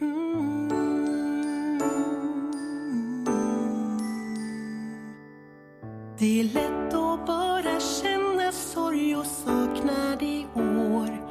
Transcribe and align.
Mm. 0.00 0.68
Det 6.18 6.40
är 6.40 6.44
lätt 6.44 6.94
att 6.94 7.26
bara 7.26 7.80
känna 7.80 8.52
sorg 8.52 9.16
och 9.16 9.26
saknad 9.26 10.22
i 10.22 10.46
år 10.54 11.28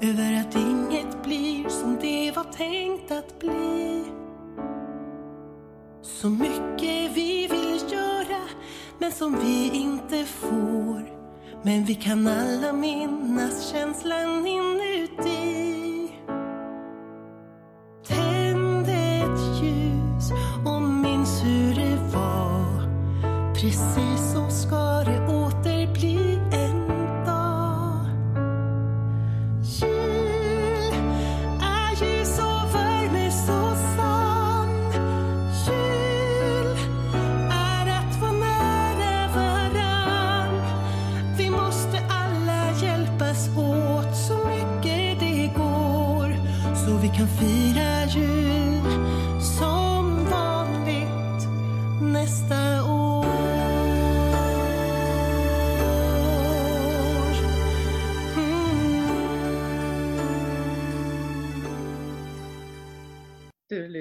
över 0.00 0.40
att 0.40 0.56
inget 0.56 1.22
blir 1.22 1.68
som 1.68 1.98
det 2.00 2.32
var 2.36 2.44
tänkt 2.44 3.10
att 3.10 3.38
bli. 3.38 4.04
Så 6.02 6.28
mycket 6.30 7.12
vi 7.16 7.48
vill 7.50 7.92
göra 7.92 8.42
men 8.98 9.12
som 9.12 9.38
vi 9.40 9.70
inte 9.72 10.24
får. 10.24 11.18
Men 11.62 11.84
vi 11.84 11.94
kan 11.94 12.26
alla 12.26 12.72
minnas 12.72 13.70
känslan 13.70 14.46
inuti. 14.46 15.67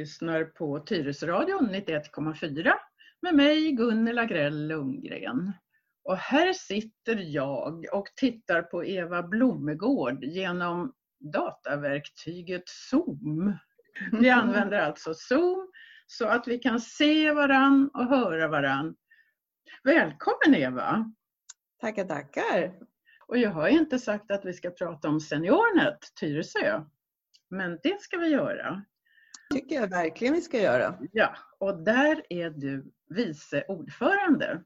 Lyssnar 0.07 0.43
på 0.43 0.79
Tyresöradion 0.79 1.69
91,4 1.69 2.73
med 3.21 3.35
mig 3.35 3.71
Gunnel 3.71 4.17
Agrell 4.17 4.67
Lundgren. 4.67 5.53
Och 6.03 6.17
här 6.17 6.53
sitter 6.53 7.15
jag 7.15 7.85
och 7.93 8.07
tittar 8.15 8.61
på 8.61 8.85
Eva 8.85 9.23
Blomegård 9.23 10.23
genom 10.23 10.93
dataverktyget 11.33 12.63
Zoom. 12.65 13.57
Vi 14.11 14.29
använder 14.41 14.79
alltså 14.79 15.13
Zoom 15.13 15.71
så 16.05 16.27
att 16.27 16.47
vi 16.47 16.57
kan 16.57 16.79
se 16.79 17.31
varann 17.31 17.89
och 17.93 18.05
höra 18.05 18.47
varann. 18.47 18.95
Välkommen 19.83 20.55
Eva! 20.55 21.13
Tackar, 21.81 22.05
tackar. 22.05 22.73
Och 23.27 23.37
jag 23.37 23.51
har 23.51 23.67
inte 23.67 23.99
sagt 23.99 24.31
att 24.31 24.45
vi 24.45 24.53
ska 24.53 24.69
prata 24.69 25.09
om 25.09 25.19
SeniorNet 25.19 25.99
Tyresö. 26.19 26.83
Men 27.49 27.79
det 27.83 28.01
ska 28.01 28.17
vi 28.17 28.27
göra. 28.27 28.83
Tycker 29.53 29.75
jag 29.75 29.87
verkligen 29.87 30.33
vi 30.33 30.41
ska 30.41 30.61
göra. 30.61 30.97
Ja, 31.11 31.35
och 31.59 31.83
där 31.83 32.23
är 32.29 32.49
du 32.49 32.91
vice 33.09 33.65
ordförande. 33.67 34.63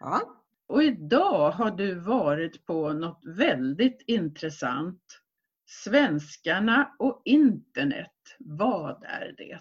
Ja. 0.00 0.34
Och 0.68 0.82
idag 0.82 1.50
har 1.50 1.70
du 1.70 1.94
varit 1.94 2.66
på 2.66 2.92
något 2.92 3.20
väldigt 3.24 4.02
intressant. 4.06 5.02
Svenskarna 5.66 6.96
och 6.98 7.22
internet, 7.24 8.12
vad 8.38 9.04
är 9.04 9.34
det? 9.36 9.60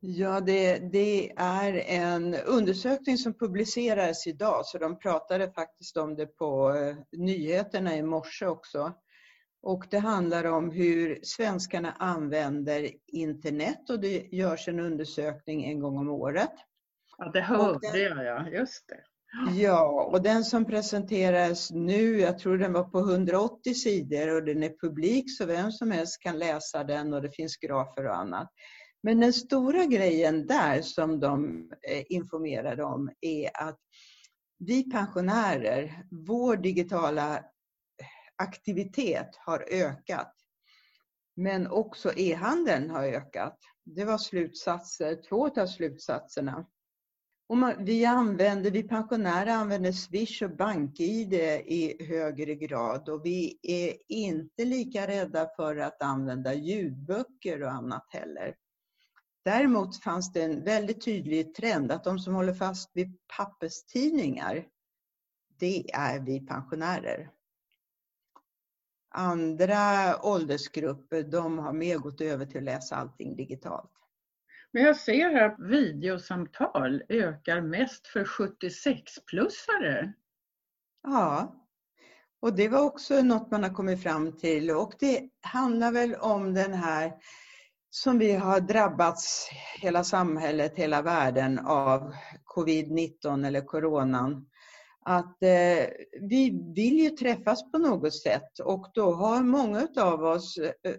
Ja, 0.00 0.40
det, 0.40 0.78
det 0.78 1.32
är 1.36 1.74
en 1.74 2.34
undersökning 2.34 3.18
som 3.18 3.34
publicerades 3.34 4.26
idag, 4.26 4.66
så 4.66 4.78
de 4.78 4.98
pratade 4.98 5.52
faktiskt 5.52 5.96
om 5.96 6.16
det 6.16 6.26
på 6.26 6.74
eh, 6.74 6.96
nyheterna 7.12 7.96
i 7.96 8.02
morse 8.02 8.46
också. 8.46 8.92
Och 9.66 9.86
det 9.90 9.98
handlar 9.98 10.44
om 10.44 10.70
hur 10.70 11.18
svenskarna 11.22 11.92
använder 11.92 12.90
internet 13.06 13.90
och 13.90 14.00
det 14.00 14.28
görs 14.32 14.68
en 14.68 14.80
undersökning 14.80 15.64
en 15.64 15.80
gång 15.80 15.98
om 15.98 16.08
året. 16.08 16.52
Ja, 17.18 17.30
det 17.30 17.40
hörde 17.40 17.98
jag, 17.98 18.24
ja. 18.24 18.48
Just 18.48 18.84
det. 18.88 19.00
Ja, 19.60 20.08
och 20.12 20.22
den 20.22 20.44
som 20.44 20.64
presenteras 20.64 21.70
nu, 21.70 22.20
jag 22.20 22.38
tror 22.38 22.58
den 22.58 22.72
var 22.72 22.84
på 22.84 22.98
180 22.98 23.74
sidor 23.74 24.36
och 24.36 24.44
den 24.44 24.62
är 24.62 24.80
publik 24.80 25.36
så 25.38 25.46
vem 25.46 25.72
som 25.72 25.90
helst 25.90 26.22
kan 26.22 26.38
läsa 26.38 26.84
den 26.84 27.14
och 27.14 27.22
det 27.22 27.30
finns 27.30 27.56
grafer 27.56 28.06
och 28.06 28.16
annat. 28.16 28.48
Men 29.02 29.20
den 29.20 29.32
stora 29.32 29.84
grejen 29.84 30.46
där 30.46 30.82
som 30.82 31.20
de 31.20 31.68
eh, 31.88 32.04
informerade 32.08 32.84
om 32.84 33.10
är 33.20 33.50
att 33.54 33.78
vi 34.58 34.90
pensionärer, 34.90 36.02
vår 36.10 36.56
digitala 36.56 37.44
aktivitet 38.36 39.36
har 39.36 39.64
ökat. 39.70 40.32
Men 41.36 41.66
också 41.66 42.12
e-handeln 42.16 42.90
har 42.90 43.04
ökat. 43.04 43.58
Det 43.84 44.04
var 44.04 44.18
slutsatser, 44.18 45.22
två 45.28 45.60
av 45.60 45.66
slutsatserna. 45.66 46.66
Och 47.48 47.56
man, 47.56 47.84
vi, 47.84 48.04
använder, 48.04 48.70
vi 48.70 48.82
pensionärer 48.82 49.50
använder 49.50 49.92
Swish 49.92 50.42
och 50.42 50.56
BankID 50.56 51.32
i 51.32 52.04
högre 52.04 52.54
grad 52.54 53.08
och 53.08 53.26
vi 53.26 53.58
är 53.62 53.94
inte 54.08 54.64
lika 54.64 55.06
rädda 55.06 55.48
för 55.56 55.76
att 55.76 56.02
använda 56.02 56.54
ljudböcker 56.54 57.62
och 57.62 57.70
annat 57.70 58.06
heller. 58.08 58.54
Däremot 59.44 60.02
fanns 60.02 60.32
det 60.32 60.42
en 60.42 60.64
väldigt 60.64 61.04
tydlig 61.04 61.54
trend 61.54 61.92
att 61.92 62.04
de 62.04 62.18
som 62.18 62.34
håller 62.34 62.54
fast 62.54 62.90
vid 62.94 63.18
papperstidningar, 63.36 64.66
det 65.58 65.90
är 65.94 66.20
vi 66.20 66.46
pensionärer. 66.46 67.30
Andra 69.18 70.16
åldersgrupper, 70.22 71.22
de 71.22 71.58
har 71.58 71.72
mer 71.72 71.98
gått 71.98 72.20
över 72.20 72.46
till 72.46 72.58
att 72.58 72.64
läsa 72.64 72.96
allting 72.96 73.36
digitalt. 73.36 73.92
Men 74.72 74.82
jag 74.82 74.96
ser 74.96 75.30
här 75.30 75.42
att 75.42 75.60
videosamtal 75.60 77.02
ökar 77.08 77.60
mest 77.60 78.06
för 78.06 78.24
76-plussare. 78.24 80.12
Ja, 81.02 81.54
och 82.40 82.56
det 82.56 82.68
var 82.68 82.80
också 82.80 83.22
något 83.22 83.50
man 83.50 83.62
har 83.62 83.74
kommit 83.74 84.02
fram 84.02 84.36
till 84.36 84.70
och 84.70 84.92
det 84.98 85.30
handlar 85.40 85.92
väl 85.92 86.14
om 86.14 86.54
den 86.54 86.72
här 86.72 87.12
som 87.90 88.18
vi 88.18 88.32
har 88.32 88.60
drabbats, 88.60 89.48
hela 89.80 90.04
samhället, 90.04 90.72
hela 90.76 91.02
världen 91.02 91.58
av 91.58 92.14
covid-19 92.56 93.46
eller 93.46 93.60
coronan. 93.60 94.46
Att 95.08 95.42
eh, 95.42 95.86
vi 96.20 96.72
vill 96.74 96.98
ju 96.98 97.10
träffas 97.10 97.70
på 97.72 97.78
något 97.78 98.14
sätt 98.14 98.58
och 98.58 98.90
då 98.94 99.12
har 99.12 99.42
många 99.42 99.88
av 99.96 100.24
oss 100.24 100.58
eh, 100.58 100.94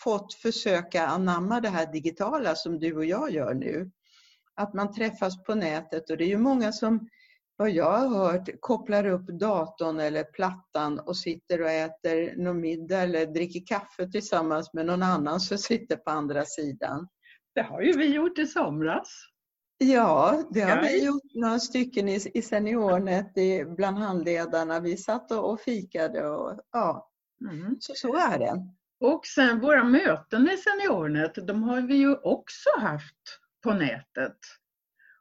fått 0.00 0.34
försöka 0.34 1.06
anamma 1.06 1.60
det 1.60 1.68
här 1.68 1.92
digitala 1.92 2.54
som 2.54 2.78
du 2.78 2.96
och 2.96 3.04
jag 3.04 3.30
gör 3.30 3.54
nu. 3.54 3.90
Att 4.54 4.74
man 4.74 4.94
träffas 4.94 5.44
på 5.44 5.54
nätet 5.54 6.10
och 6.10 6.16
det 6.16 6.24
är 6.24 6.28
ju 6.28 6.38
många 6.38 6.72
som, 6.72 7.08
vad 7.56 7.70
jag 7.70 7.98
har 7.98 8.08
hört, 8.08 8.48
kopplar 8.60 9.06
upp 9.06 9.26
datorn 9.26 10.00
eller 10.00 10.24
plattan 10.24 10.98
och 10.98 11.16
sitter 11.16 11.62
och 11.62 11.70
äter 11.70 12.36
någon 12.36 12.60
middag 12.60 12.98
eller 12.98 13.26
dricker 13.26 13.66
kaffe 13.66 14.10
tillsammans 14.10 14.72
med 14.72 14.86
någon 14.86 15.02
annan 15.02 15.40
som 15.40 15.58
sitter 15.58 15.96
på 15.96 16.10
andra 16.10 16.44
sidan. 16.44 17.08
Det 17.54 17.62
har 17.62 17.80
ju 17.82 17.92
vi 17.92 18.14
gjort 18.14 18.38
i 18.38 18.46
somras. 18.46 19.31
Ja, 19.82 20.42
det 20.50 20.60
har 20.60 20.82
vi 20.82 21.04
gjort 21.04 21.34
några 21.34 21.58
stycken 21.58 22.08
i, 22.08 22.20
i 22.34 22.42
SeniorNet 22.42 23.38
i, 23.38 23.64
bland 23.64 23.98
handledarna. 23.98 24.80
Vi 24.80 24.96
satt 24.96 25.32
och, 25.32 25.50
och 25.52 25.60
fikade 25.60 26.28
och 26.28 26.60
ja, 26.72 27.08
Mm. 27.50 27.76
så, 27.80 27.92
så 27.94 28.16
är 28.16 28.38
det. 28.38 28.66
Och 29.00 29.26
sen 29.26 29.60
våra 29.60 29.84
möten 29.84 30.48
i 30.50 30.56
SeniorNet, 30.56 31.46
de 31.46 31.62
har 31.62 31.80
vi 31.80 31.94
ju 31.94 32.14
också 32.16 32.68
haft 32.80 33.40
på 33.62 33.74
nätet. 33.74 34.36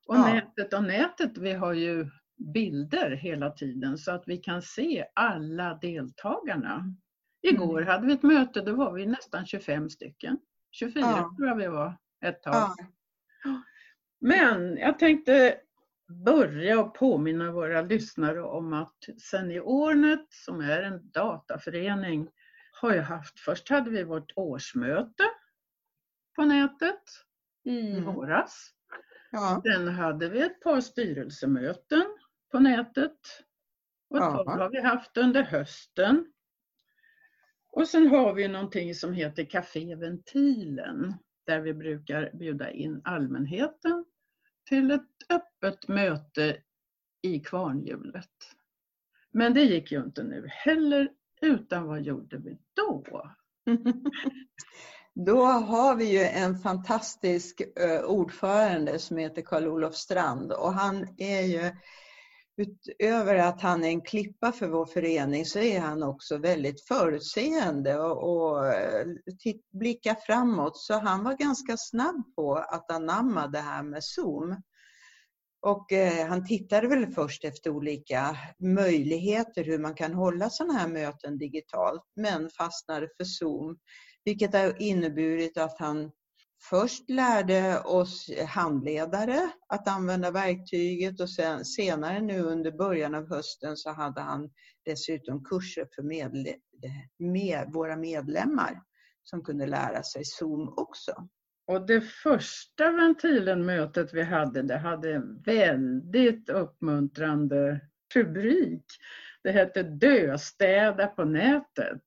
Och 0.08 0.16
Ja. 0.16 0.34
nätet 0.34 0.74
och 0.74 0.84
nätet, 0.84 1.38
vi 1.38 1.54
har 1.54 1.74
ju 1.74 2.10
bilder 2.54 3.12
hela 3.12 3.50
tiden 3.52 3.98
så 3.98 4.12
att 4.12 4.24
vi 4.28 4.38
kan 4.38 4.62
se 4.62 5.06
alla 5.16 5.74
deltagarna. 5.82 6.84
Igår 7.42 7.82
hade 7.82 8.08
vi 8.08 8.14
ett 8.14 8.24
möte, 8.24 8.62
då 8.62 8.76
var 8.76 8.94
vi 8.94 9.06
nästan 9.06 9.46
25 9.46 9.90
stycken. 9.90 10.38
24 10.72 11.02
Ja. 11.06 11.34
tror 11.38 11.48
jag 11.48 11.56
vi 11.56 11.68
var 11.68 11.98
ett 12.26 12.44
tag. 12.44 12.54
Ja. 12.54 12.76
Men 14.22 14.78
jag 14.78 15.00
tänkte 15.00 15.58
börja 16.26 16.80
och 16.82 16.96
påminna 16.96 17.52
våra 17.52 17.82
lyssnare 17.82 18.42
om 18.44 18.74
att 18.74 18.96
SeniorNet, 19.18 20.26
som 20.30 20.62
är 20.62 20.84
en 20.84 21.10
dataförening, 21.12 22.30
har 22.82 22.94
ju 22.94 23.00
haft, 23.00 23.40
först 23.40 23.70
hade 23.70 23.90
vi 23.90 24.04
vårt 24.04 24.32
årsmöte 24.36 25.24
på 26.36 26.44
nätet 26.46 27.02
i 27.64 27.92
Mm. 27.92 28.04
våras. 28.04 28.70
Ja. 29.32 29.62
Sen 29.66 29.88
hade 29.88 30.30
vi 30.30 30.42
ett 30.42 30.60
par 30.62 30.82
styrelsemöten 30.82 32.18
på 32.52 32.60
nätet. 32.60 33.18
Och 34.10 34.18
ett 34.18 34.24
Ja. 34.24 34.44
par 34.46 34.58
har 34.58 34.70
vi 34.70 34.82
haft 34.82 35.18
under 35.18 35.44
hösten. 35.44 36.34
Och 37.72 37.88
sen 37.88 38.08
har 38.08 38.34
vi 38.34 38.48
någonting 38.48 38.96
som 38.96 39.14
heter 39.14 39.46
Café 39.46 39.96
Ventilen. 39.96 41.14
där 41.46 41.60
vi 41.60 41.74
brukar 41.74 42.32
bjuda 42.34 42.72
in 42.72 43.02
allmänheten 43.04 44.06
till 44.70 44.92
ett 44.92 45.02
öppet 45.30 45.88
möte 45.88 46.58
i 47.22 47.40
kvarnhjulet. 47.40 48.30
Men 49.32 49.54
det 49.54 49.64
gick 49.64 49.92
ju 49.92 50.04
inte 50.04 50.24
nu 50.24 50.48
heller, 50.48 51.10
utan 51.42 51.88
vad 51.88 52.02
gjorde 52.02 52.38
vi 52.38 52.58
då? 52.74 53.04
Då 55.14 55.46
har 55.46 55.96
vi 55.96 56.12
ju 56.12 56.24
en 56.24 56.58
fantastisk 56.58 57.62
eh, 57.62 58.02
ordförande 58.02 59.00
som 59.00 59.18
heter 59.18 59.42
Karl-Olof 59.42 59.96
Strand 59.96 60.52
och 60.52 60.74
han 60.74 61.08
är 61.18 61.42
ju 61.42 61.72
utöver 62.58 63.36
att 63.36 63.62
han 63.62 63.84
är 63.84 63.88
en 63.88 64.02
klippa 64.02 64.52
för 64.52 64.68
vår 64.68 64.86
förening 64.86 65.46
så 65.46 65.60
är 65.60 65.80
han 65.80 66.04
också 66.04 66.38
väldigt 66.38 66.82
förutseende 66.82 68.00
och, 68.00 68.24
och 68.24 68.68
eh, 68.68 69.06
blickar 69.72 70.16
framåt. 70.16 70.78
Så 70.78 70.94
han 70.94 71.24
var 71.24 71.34
ganska 71.34 71.78
snabb 71.78 72.36
på 72.36 72.56
att 72.56 72.92
anamma 72.92 73.48
det 73.48 73.60
här 73.60 73.84
med 73.84 74.04
Zoom. 74.04 74.62
Och 75.62 75.92
eh, 75.92 76.28
han 76.28 76.46
tittade 76.46 76.88
väl 76.88 77.08
först 77.08 77.46
efter 77.46 77.70
olika 77.70 78.38
möjligheter 78.60 79.64
hur 79.64 79.80
man 79.80 79.96
kan 79.96 80.14
hålla 80.14 80.50
sådana 80.50 80.74
här 80.74 80.88
möten 80.88 81.38
digitalt 81.38 82.04
men 82.16 82.50
fastnade 82.50 83.08
för 83.18 83.24
Zoom. 83.24 83.78
Vilket 84.26 84.54
har 84.54 84.82
inneburit 84.82 85.58
att 85.58 85.80
han 85.80 86.12
först 86.70 87.10
lärde 87.10 87.80
oss 87.80 88.30
handledare 88.48 89.52
att 89.68 89.88
använda 89.88 90.32
verktyget 90.32 91.20
och 91.20 91.30
sen, 91.30 91.66
senare 91.66 92.22
nu 92.22 92.42
under 92.42 92.72
början 92.72 93.16
av 93.16 93.30
hösten 93.30 93.78
så 93.78 93.92
hade 93.92 94.22
han 94.22 94.50
dessutom 94.86 95.44
kurser 95.44 95.88
för 95.96 96.04
medle 96.04 96.56
med 97.20 97.72
våra 97.74 97.96
medlemmar 97.96 98.82
som 99.24 99.44
kunde 99.44 99.66
lära 99.66 100.04
sig 100.04 100.26
Zoom 100.26 100.74
också. 100.78 101.28
Och 101.68 101.86
det 101.86 102.02
första 102.02 102.92
Ventilen-mötet 102.92 104.14
vi 104.14 104.24
hade, 104.24 104.62
det 104.62 104.78
hade 104.78 105.14
en 105.14 105.42
väldigt 105.42 106.50
uppmuntrande 106.50 107.82
rubrik. 108.16 108.86
Det 109.44 109.52
hette 109.52 109.84
Döstäda 109.84 111.08
på 111.08 111.26
nätet. 111.26 112.04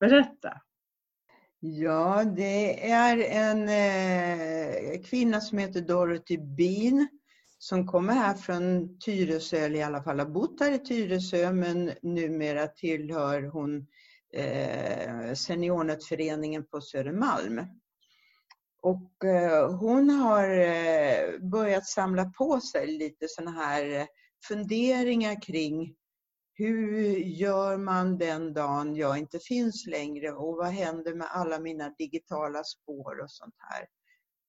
Berätta! 0.00 0.60
Ja, 1.74 2.24
det 2.36 2.90
är 2.90 3.18
en 3.18 3.68
eh, 3.68 5.02
kvinna 5.02 5.40
som 5.40 5.58
heter 5.58 5.80
Dorothy 5.80 6.38
Bean 6.38 7.08
som 7.58 7.86
kommer 7.86 8.12
här 8.12 8.34
från 8.34 8.98
Tyresö, 8.98 9.56
eller 9.56 9.78
i 9.78 9.82
alla 9.82 10.02
fall 10.02 10.18
har 10.18 10.26
bott 10.26 10.60
här 10.60 10.72
i 10.72 10.78
Tyresö, 10.78 11.52
men 11.52 11.92
numera 12.02 12.66
tillhör 12.66 13.42
hon 13.42 13.86
eh, 14.32 15.34
Seniornätföreningen 15.34 16.64
på 16.66 16.80
Södermalm. 16.80 17.66
Och 18.82 19.24
eh, 19.24 19.76
hon 19.76 20.10
har 20.10 20.58
eh, 20.58 21.38
börjat 21.40 21.86
samla 21.86 22.24
på 22.24 22.60
sig 22.60 22.86
lite 22.86 23.26
sådana 23.28 23.50
här 23.50 24.00
eh, 24.00 24.06
funderingar 24.48 25.42
kring 25.42 25.94
hur 26.58 27.16
gör 27.16 27.76
man 27.76 28.18
den 28.18 28.52
dagen 28.52 28.96
jag 28.96 29.18
inte 29.18 29.38
finns 29.38 29.86
längre 29.86 30.32
och 30.32 30.56
vad 30.56 30.68
händer 30.68 31.14
med 31.14 31.26
alla 31.30 31.58
mina 31.58 31.94
digitala 31.98 32.64
spår 32.64 33.20
och 33.22 33.30
sånt 33.30 33.54
här. 33.58 33.86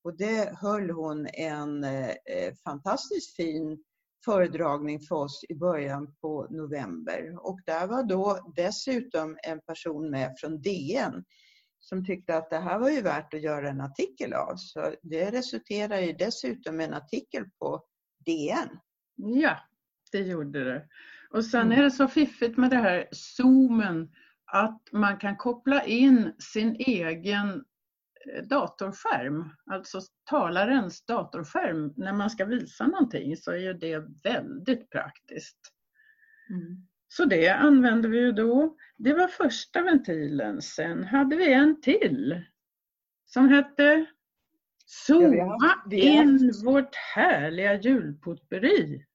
Och 0.03 0.17
det 0.17 0.57
höll 0.57 0.89
hon 0.89 1.27
en 1.27 1.83
eh, 1.83 2.53
fantastiskt 2.63 3.35
fin 3.35 3.83
föredragning 4.25 4.99
för 4.99 5.15
oss 5.15 5.45
i 5.49 5.55
början 5.55 6.15
på 6.21 6.47
november. 6.49 7.37
Och 7.39 7.59
där 7.65 7.87
var 7.87 8.03
då 8.03 8.53
dessutom 8.55 9.37
en 9.43 9.61
person 9.61 10.09
med 10.09 10.35
från 10.39 10.61
DN 10.61 11.23
som 11.79 12.05
tyckte 12.05 12.37
att 12.37 12.49
det 12.49 12.59
här 12.59 12.79
var 12.79 12.89
ju 12.89 13.01
värt 13.01 13.33
att 13.33 13.41
göra 13.41 13.69
en 13.69 13.81
artikel 13.81 14.33
av. 14.33 14.53
Så 14.55 14.93
det 15.01 15.31
resulterade 15.31 16.01
ju 16.01 16.13
dessutom 16.13 16.79
en 16.79 16.93
artikel 16.93 17.45
på 17.59 17.83
DN. 18.25 18.79
Ja, 19.15 19.57
det 20.11 20.19
gjorde 20.19 20.63
det. 20.63 20.87
Och 21.29 21.45
sen 21.45 21.61
mm. 21.61 21.79
är 21.79 21.83
det 21.83 21.91
så 21.91 22.07
fiffigt 22.07 22.57
med 22.57 22.69
det 22.69 22.77
här 22.77 23.07
zoomen 23.11 24.09
att 24.45 24.81
man 24.91 25.17
kan 25.17 25.37
koppla 25.37 25.83
in 25.83 26.33
sin 26.39 26.75
egen 26.79 27.49
eh, 27.49 28.43
datorskärm, 28.43 29.49
alltså 29.71 30.01
talarens 30.29 31.05
datorskärm, 31.05 31.93
när 31.97 32.13
man 32.13 32.29
ska 32.29 32.45
visa 32.45 32.87
någonting 32.87 33.37
så 33.37 33.51
är 33.51 33.57
ju 33.57 33.73
det 33.73 34.05
väldigt 34.23 34.89
praktiskt. 34.89 35.59
Mm. 36.49 36.87
Så 37.07 37.25
det 37.25 37.49
använde 37.49 38.07
vi 38.07 38.19
ju 38.19 38.31
då. 38.31 38.77
Det 38.97 39.13
var 39.13 39.27
första 39.27 39.81
ventilen. 39.81 40.61
Sen 40.61 41.03
hade 41.03 41.35
vi 41.35 41.53
en 41.53 41.81
till 41.81 42.41
som 43.25 43.49
hette 43.49 44.05
Zooma 44.85 45.83
in 45.91 46.53
vårt 46.65 46.95
härliga 46.95 47.81
julpotpurri. 47.81 49.05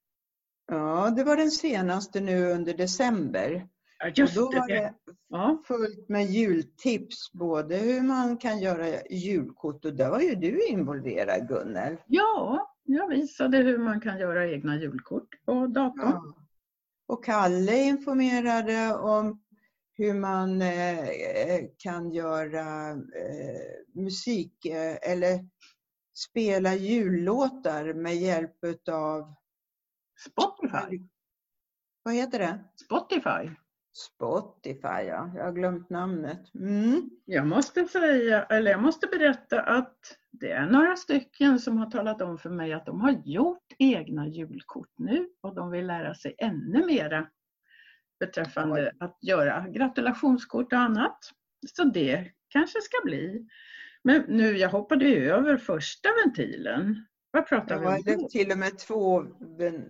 Ja, 0.67 1.13
det 1.15 1.23
var 1.23 1.37
den 1.37 1.51
senaste 1.51 2.21
nu 2.21 2.51
under 2.51 2.73
december. 2.73 3.67
Ja, 3.99 4.11
just 4.15 4.37
och 4.37 4.43
då 4.43 4.59
var 4.59 4.67
det. 4.67 4.93
ja. 5.29 5.63
fullt 5.67 6.09
med 6.09 6.25
jultips, 6.25 7.31
både 7.33 7.75
hur 7.75 8.01
man 8.01 8.37
kan 8.37 8.59
göra 8.59 9.03
julkort 9.09 9.85
och 9.85 9.93
där 9.93 10.09
var 10.09 10.19
ju 10.19 10.35
du 10.35 10.67
involverad 10.67 11.47
Gunnel. 11.47 11.97
Ja, 12.07 12.69
jag 12.83 13.07
visade 13.07 13.57
hur 13.57 13.77
man 13.77 14.01
kan 14.01 14.19
göra 14.19 14.51
egna 14.51 14.77
julkort 14.77 15.45
på 15.45 15.67
datorn. 15.67 16.11
Ja. 16.11 16.35
Och 17.07 17.25
Kalle 17.25 17.83
informerade 17.83 18.95
om 18.95 19.41
hur 19.97 20.13
man 20.13 20.61
eh, 20.61 21.59
kan 21.77 22.11
göra 22.11 22.89
eh, 22.89 24.01
musik 24.01 24.65
eh, 24.65 25.11
eller 25.11 25.45
spela 26.29 26.75
jullåtar 26.75 27.93
med 27.93 28.15
hjälp 28.15 28.57
av 28.91 29.33
Spotify. 30.19 31.01
Vad 32.03 32.13
heter 32.13 32.39
det? 32.39 32.59
Spotify. 32.85 33.55
Spotify, 33.93 35.03
ja. 35.07 35.31
Jag 35.35 35.43
har 35.43 35.51
glömt 35.51 35.89
namnet. 35.89 36.55
Mm. 36.55 37.09
Jag 37.25 37.47
måste 37.47 37.85
säga, 37.85 38.43
eller 38.43 38.71
jag 38.71 38.81
måste 38.81 39.07
berätta 39.07 39.61
att 39.61 39.97
det 40.31 40.51
är 40.51 40.65
några 40.65 40.95
stycken 40.95 41.59
som 41.59 41.77
har 41.77 41.91
talat 41.91 42.21
om 42.21 42.37
för 42.37 42.49
mig 42.49 42.73
att 42.73 42.85
de 42.85 43.01
har 43.01 43.21
gjort 43.25 43.73
egna 43.77 44.27
julkort 44.27 44.93
nu 44.97 45.29
och 45.41 45.55
de 45.55 45.71
vill 45.71 45.87
lära 45.87 46.15
sig 46.15 46.35
ännu 46.37 46.85
mera 46.85 47.27
beträffande 48.19 48.81
Oj. 48.81 48.91
att 48.99 49.17
göra 49.21 49.67
gratulationskort 49.67 50.73
och 50.73 50.79
annat. 50.79 51.19
Så 51.75 51.83
det 51.83 52.31
kanske 52.47 52.81
ska 52.81 52.97
bli. 53.03 53.47
Men 54.03 54.21
nu, 54.27 54.57
jag 54.57 54.69
hoppade 54.69 55.05
över 55.05 55.57
första 55.57 56.09
ventilen. 56.25 57.05
Vad 57.35 57.47
pratar 57.47 57.83
ja, 57.83 57.99
vi 58.05 58.15
om 58.15 58.21
då? 58.21 58.29
Till 58.29 58.51
och 58.51 58.57
med 58.57 58.77
två, 58.77 59.21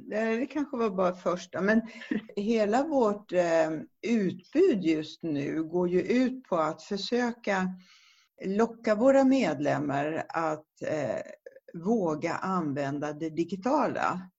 det 0.09 0.47
kanske 0.49 0.77
var 0.77 0.89
bara 0.89 1.15
första, 1.15 1.61
men 1.61 1.81
hela 2.35 2.83
vårt 2.83 3.31
eh, 3.31 3.71
utbud 4.01 4.83
just 4.83 5.23
nu 5.23 5.63
går 5.63 5.89
ju 5.89 6.01
ut 6.01 6.43
på 6.43 6.55
att 6.55 6.83
försöka 6.83 7.69
locka 8.45 8.95
våra 8.95 9.23
medlemmar 9.23 10.25
att 10.29 10.81
eh, 10.87 11.21
våga 11.73 12.33
använda 12.33 13.13
det 13.13 13.29
digitala. 13.29 14.29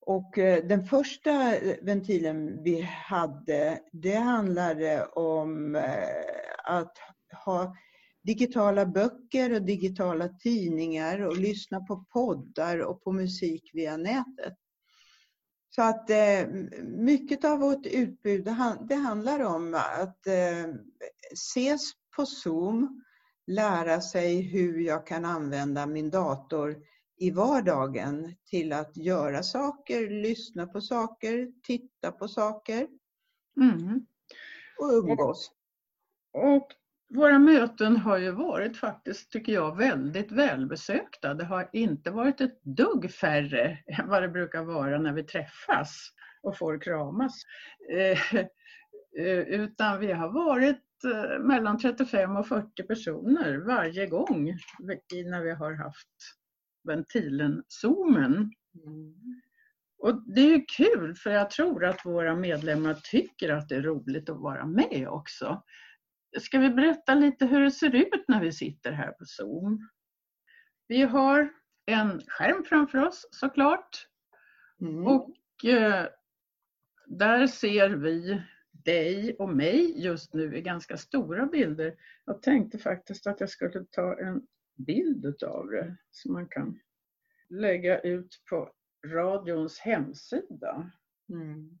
Och 0.00 0.38
eh, 0.38 0.64
den 0.64 0.84
första 0.84 1.54
ventilen 1.82 2.62
vi 2.62 2.80
hade, 2.80 3.80
det 3.92 4.16
handlade 4.16 5.06
om 5.06 5.82
att 6.64 6.98
ha 7.44 7.76
digitala 8.24 8.86
böcker 8.86 9.54
och 9.54 9.62
digitala 9.62 10.28
tidningar 10.28 11.20
och 11.20 11.36
lyssna 11.36 11.80
på 11.80 12.04
poddar 12.12 12.78
och 12.78 13.04
på 13.04 13.12
musik 13.12 13.70
via 13.72 13.96
nätet. 13.96 14.54
Så 15.70 15.82
att 15.82 16.10
eh, 16.10 16.46
mycket 16.82 17.44
av 17.44 17.58
vårt 17.58 17.86
utbud 17.86 18.44
det 18.88 18.94
handlar 18.94 19.40
om 19.40 19.74
att 19.74 20.26
eh, 20.26 20.74
ses 21.32 21.92
på 22.16 22.26
Zoom, 22.26 23.04
lära 23.46 24.00
sig 24.00 24.40
hur 24.40 24.80
jag 24.80 25.06
kan 25.06 25.24
använda 25.24 25.86
min 25.86 26.10
dator 26.10 26.76
i 27.16 27.30
vardagen 27.30 28.34
till 28.44 28.72
att 28.72 28.96
göra 28.96 29.42
saker, 29.42 30.10
lyssna 30.10 30.66
på 30.66 30.80
saker, 30.80 31.52
titta 31.62 32.12
på 32.12 32.28
saker 32.28 32.88
mm. 33.60 34.06
och 34.78 34.92
umgås. 34.92 35.50
Och 36.32 36.68
våra 37.14 37.38
möten 37.38 37.96
har 37.96 38.18
ju 38.18 38.30
varit 38.30 38.76
faktiskt, 38.76 39.32
tycker 39.32 39.52
jag, 39.52 39.76
väldigt 39.76 40.32
välbesökta. 40.32 41.34
Det 41.34 41.44
har 41.44 41.68
inte 41.72 42.10
varit 42.10 42.40
ett 42.40 42.62
dugg 42.62 43.10
färre 43.10 43.78
än 43.86 44.08
vad 44.08 44.22
det 44.22 44.28
brukar 44.28 44.62
vara 44.62 44.98
när 44.98 45.12
vi 45.12 45.22
träffas 45.22 46.10
och 46.42 46.58
får 46.58 46.80
kramas. 46.80 47.42
Eh, 47.92 48.34
eh, 49.18 49.38
utan 49.38 50.00
vi 50.00 50.12
har 50.12 50.28
varit 50.28 51.04
eh, 51.04 51.38
mellan 51.38 51.78
35 51.78 52.36
och 52.36 52.48
40 52.48 52.82
personer 52.82 53.56
varje 53.56 54.06
gång 54.06 54.44
när 55.24 55.42
vi 55.42 55.50
har 55.50 55.72
haft 55.72 56.08
ventilen-zoomen. 56.88 58.52
Mm. 58.86 59.40
Och 59.98 60.34
det 60.34 60.54
är 60.54 60.64
kul 60.76 61.14
för 61.14 61.30
jag 61.30 61.50
tror 61.50 61.84
att 61.84 62.06
våra 62.06 62.36
medlemmar 62.36 62.94
tycker 62.94 63.48
att 63.48 63.68
det 63.68 63.76
är 63.76 63.82
roligt 63.82 64.28
att 64.28 64.40
vara 64.40 64.66
med 64.66 65.08
också. 65.08 65.62
Ska 66.40 66.58
vi 66.58 66.70
berätta 66.70 67.14
lite 67.14 67.46
hur 67.46 67.60
det 67.60 67.70
ser 67.70 67.94
ut 67.94 68.24
när 68.28 68.40
vi 68.40 68.52
sitter 68.52 68.92
här 68.92 69.12
på 69.12 69.24
Zoom. 69.24 69.88
Vi 70.88 71.02
har 71.02 71.52
en 71.86 72.20
skärm 72.26 72.64
framför 72.64 72.98
oss 72.98 73.28
såklart. 73.30 74.08
Mm. 74.80 75.06
Och 75.06 75.30
eh, 75.64 76.06
där 77.06 77.46
ser 77.46 77.90
vi 77.90 78.42
dig 78.70 79.36
och 79.38 79.48
mig 79.48 80.04
just 80.04 80.34
nu 80.34 80.56
i 80.56 80.62
ganska 80.62 80.96
stora 80.96 81.46
bilder. 81.46 81.94
Jag 82.24 82.42
tänkte 82.42 82.78
faktiskt 82.78 83.26
att 83.26 83.40
jag 83.40 83.50
skulle 83.50 83.84
ta 83.90 84.18
en 84.18 84.46
bild 84.76 85.24
utav 85.24 85.66
det 85.66 85.96
som 86.10 86.32
man 86.32 86.48
kan 86.48 86.80
lägga 87.48 88.00
ut 88.00 88.42
på 88.50 88.70
radions 89.06 89.78
hemsida. 89.78 90.90
Mm. 91.28 91.78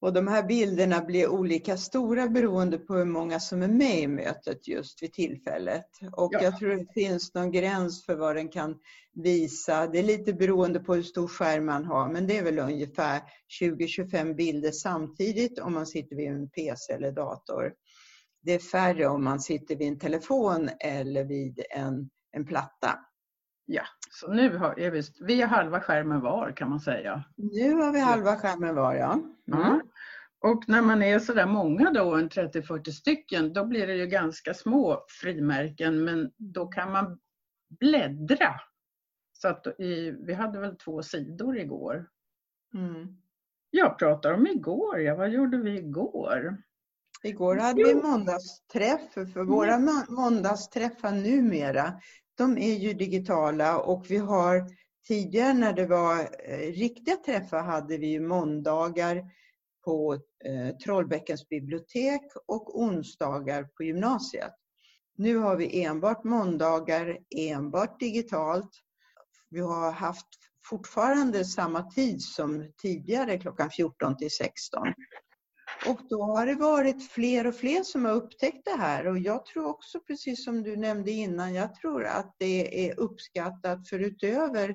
Och 0.00 0.12
de 0.12 0.28
här 0.28 0.42
bilderna 0.42 1.00
blir 1.00 1.28
olika 1.28 1.76
stora 1.76 2.28
beroende 2.28 2.78
på 2.78 2.94
hur 2.94 3.04
många 3.04 3.40
som 3.40 3.62
är 3.62 3.68
med 3.68 3.98
i 3.98 4.06
mötet 4.06 4.68
just 4.68 5.02
vid 5.02 5.12
tillfället. 5.12 5.86
Och 6.12 6.30
ja. 6.34 6.42
jag 6.42 6.58
tror 6.58 6.70
det 6.76 6.92
finns 6.94 7.34
någon 7.34 7.52
gräns 7.52 8.06
för 8.06 8.14
vad 8.14 8.36
den 8.36 8.48
kan 8.48 8.78
visa. 9.14 9.86
Det 9.86 9.98
är 9.98 10.02
lite 10.02 10.32
beroende 10.32 10.80
på 10.80 10.94
hur 10.94 11.02
stor 11.02 11.28
skärm 11.28 11.66
man 11.66 11.84
har, 11.84 12.08
men 12.08 12.26
det 12.26 12.38
är 12.38 12.44
väl 12.44 12.58
ungefär 12.58 13.22
20-25 13.60 14.34
bilder 14.34 14.70
samtidigt 14.70 15.58
om 15.58 15.72
man 15.72 15.86
sitter 15.86 16.16
vid 16.16 16.28
en 16.28 16.50
PC 16.50 16.92
eller 16.92 17.12
dator. 17.12 17.72
Det 18.42 18.52
är 18.52 18.58
färre 18.58 19.06
om 19.06 19.24
man 19.24 19.40
sitter 19.40 19.76
vid 19.76 19.88
en 19.88 19.98
telefon 19.98 20.70
eller 20.80 21.24
vid 21.24 21.60
en, 21.70 22.10
en 22.32 22.46
platta. 22.46 22.98
Ja, 23.66 23.82
så 24.10 24.32
nu 24.32 24.56
har 24.56 24.78
är 24.80 24.90
vi, 24.90 25.02
vi 25.20 25.40
har 25.40 25.48
halva 25.48 25.80
skärmen 25.80 26.20
var 26.20 26.52
kan 26.56 26.70
man 26.70 26.80
säga. 26.80 27.24
Nu 27.36 27.74
har 27.74 27.92
vi 27.92 28.00
halva 28.00 28.36
skärmen 28.36 28.74
var 28.74 28.94
ja. 28.94 29.12
Mm. 29.12 29.62
Mm. 29.62 29.80
Och 30.40 30.68
när 30.68 30.82
man 30.82 31.02
är 31.02 31.18
sådär 31.18 31.46
många 31.46 31.90
då, 31.90 32.14
en 32.14 32.28
30-40 32.28 32.90
stycken, 32.90 33.52
då 33.52 33.64
blir 33.64 33.86
det 33.86 33.94
ju 33.94 34.06
ganska 34.06 34.54
små 34.54 35.04
frimärken 35.08 36.04
men 36.04 36.30
då 36.36 36.66
kan 36.66 36.92
man 36.92 37.18
bläddra. 37.80 38.60
Så 39.32 39.48
att 39.48 39.66
i, 39.66 40.10
vi 40.10 40.34
hade 40.34 40.60
väl 40.60 40.76
två 40.76 41.02
sidor 41.02 41.58
igår. 41.58 42.08
Mm. 42.74 43.16
Jag 43.70 43.98
pratar 43.98 44.32
om 44.32 44.46
igår, 44.46 45.00
ja 45.00 45.14
vad 45.14 45.30
gjorde 45.30 45.56
vi 45.56 45.78
igår? 45.78 46.56
Igår 47.22 47.56
hade 47.56 47.80
jo. 47.80 47.86
vi 47.86 47.94
måndagsträff, 47.94 49.12
för 49.12 49.44
våra 49.44 49.78
måndagsträffar 50.08 51.12
numera 51.12 52.00
de 52.36 52.58
är 52.58 52.74
ju 52.74 52.92
digitala 52.92 53.78
och 53.78 54.10
vi 54.10 54.16
har 54.16 54.70
tidigare 55.08 55.52
när 55.52 55.72
det 55.72 55.86
var 55.86 56.20
eh, 56.20 56.72
riktiga 56.72 57.16
träffar 57.16 57.62
hade 57.62 57.98
vi 57.98 58.06
ju 58.06 58.20
måndagar 58.20 59.24
på 59.84 60.14
eh, 60.44 60.76
Trollbäckens 60.76 61.48
bibliotek 61.48 62.22
och 62.46 62.80
onsdagar 62.80 63.64
på 63.64 63.82
gymnasiet. 63.84 64.52
Nu 65.16 65.36
har 65.36 65.56
vi 65.56 65.82
enbart 65.82 66.24
måndagar, 66.24 67.18
enbart 67.36 68.00
digitalt. 68.00 68.70
Vi 69.50 69.60
har 69.60 69.92
haft 69.92 70.26
fortfarande 70.64 71.44
samma 71.44 71.90
tid 71.90 72.22
som 72.22 72.72
tidigare 72.82 73.38
klockan 73.38 73.70
14 73.70 74.16
till 74.16 74.30
16. 74.30 74.88
Och 75.88 76.00
då 76.08 76.22
har 76.22 76.46
det 76.46 76.54
varit 76.54 77.10
fler 77.10 77.46
och 77.46 77.54
fler 77.54 77.82
som 77.82 78.04
har 78.04 78.12
upptäckt 78.12 78.64
det 78.64 78.76
här 78.78 79.06
och 79.06 79.18
jag 79.18 79.46
tror 79.46 79.66
också, 79.66 80.00
precis 80.00 80.44
som 80.44 80.62
du 80.62 80.76
nämnde 80.76 81.10
innan, 81.10 81.54
jag 81.54 81.74
tror 81.74 82.04
att 82.04 82.36
det 82.38 82.88
är 82.88 83.00
uppskattat 83.00 83.88
förutöver 83.88 84.74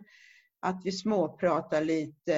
att 0.62 0.82
vi 0.84 0.91
småpratar 0.91 1.82
lite, 1.82 2.36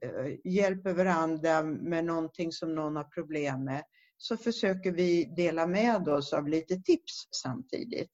eh, 0.00 0.52
hjälper 0.52 0.92
varandra 0.92 1.62
med 1.62 2.04
någonting 2.04 2.52
som 2.52 2.74
någon 2.74 2.96
har 2.96 3.04
problem 3.04 3.64
med, 3.64 3.82
så 4.16 4.36
försöker 4.36 4.92
vi 4.92 5.24
dela 5.36 5.66
med 5.66 6.08
oss 6.08 6.32
av 6.32 6.48
lite 6.48 6.76
tips 6.76 7.28
samtidigt. 7.42 8.10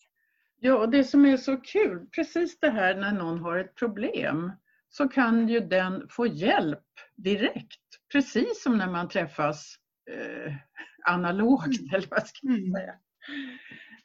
Ja, 0.61 0.79
och 0.79 0.91
det 0.91 1.05
som 1.05 1.25
är 1.25 1.37
så 1.37 1.57
kul, 1.57 2.07
precis 2.07 2.59
det 2.61 2.71
här 2.71 2.95
när 2.95 3.13
någon 3.13 3.39
har 3.39 3.59
ett 3.59 3.75
problem, 3.75 4.53
så 4.89 5.09
kan 5.09 5.49
ju 5.49 5.61
den 5.61 6.09
få 6.11 6.27
hjälp 6.27 6.85
direkt. 7.17 7.81
Precis 8.13 8.63
som 8.63 8.79
när 8.79 8.91
man 8.91 9.09
träffas 9.09 9.77
eh, 10.11 10.53
analogt, 11.05 11.81
mm. 11.81 11.95
eller 11.95 12.09
vad 12.11 12.27
ska 12.27 12.47
man 12.47 12.57
mm. 12.57 12.73
säga. 12.73 12.95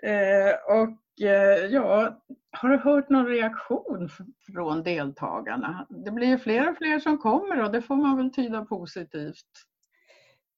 Eh, 0.03 0.55
och 0.67 1.21
eh, 1.27 1.65
ja, 1.65 2.21
har 2.51 2.69
du 2.69 2.77
hört 2.77 3.09
någon 3.09 3.27
reaktion 3.27 4.09
från 4.53 4.83
deltagarna? 4.83 5.87
Det 5.89 6.11
blir 6.11 6.37
fler 6.37 6.69
och 6.69 6.77
fler 6.77 6.99
som 6.99 7.17
kommer 7.17 7.63
och 7.63 7.71
det 7.71 7.81
får 7.81 7.95
man 7.95 8.17
väl 8.17 8.33
tyda 8.33 8.65
positivt. 8.65 9.65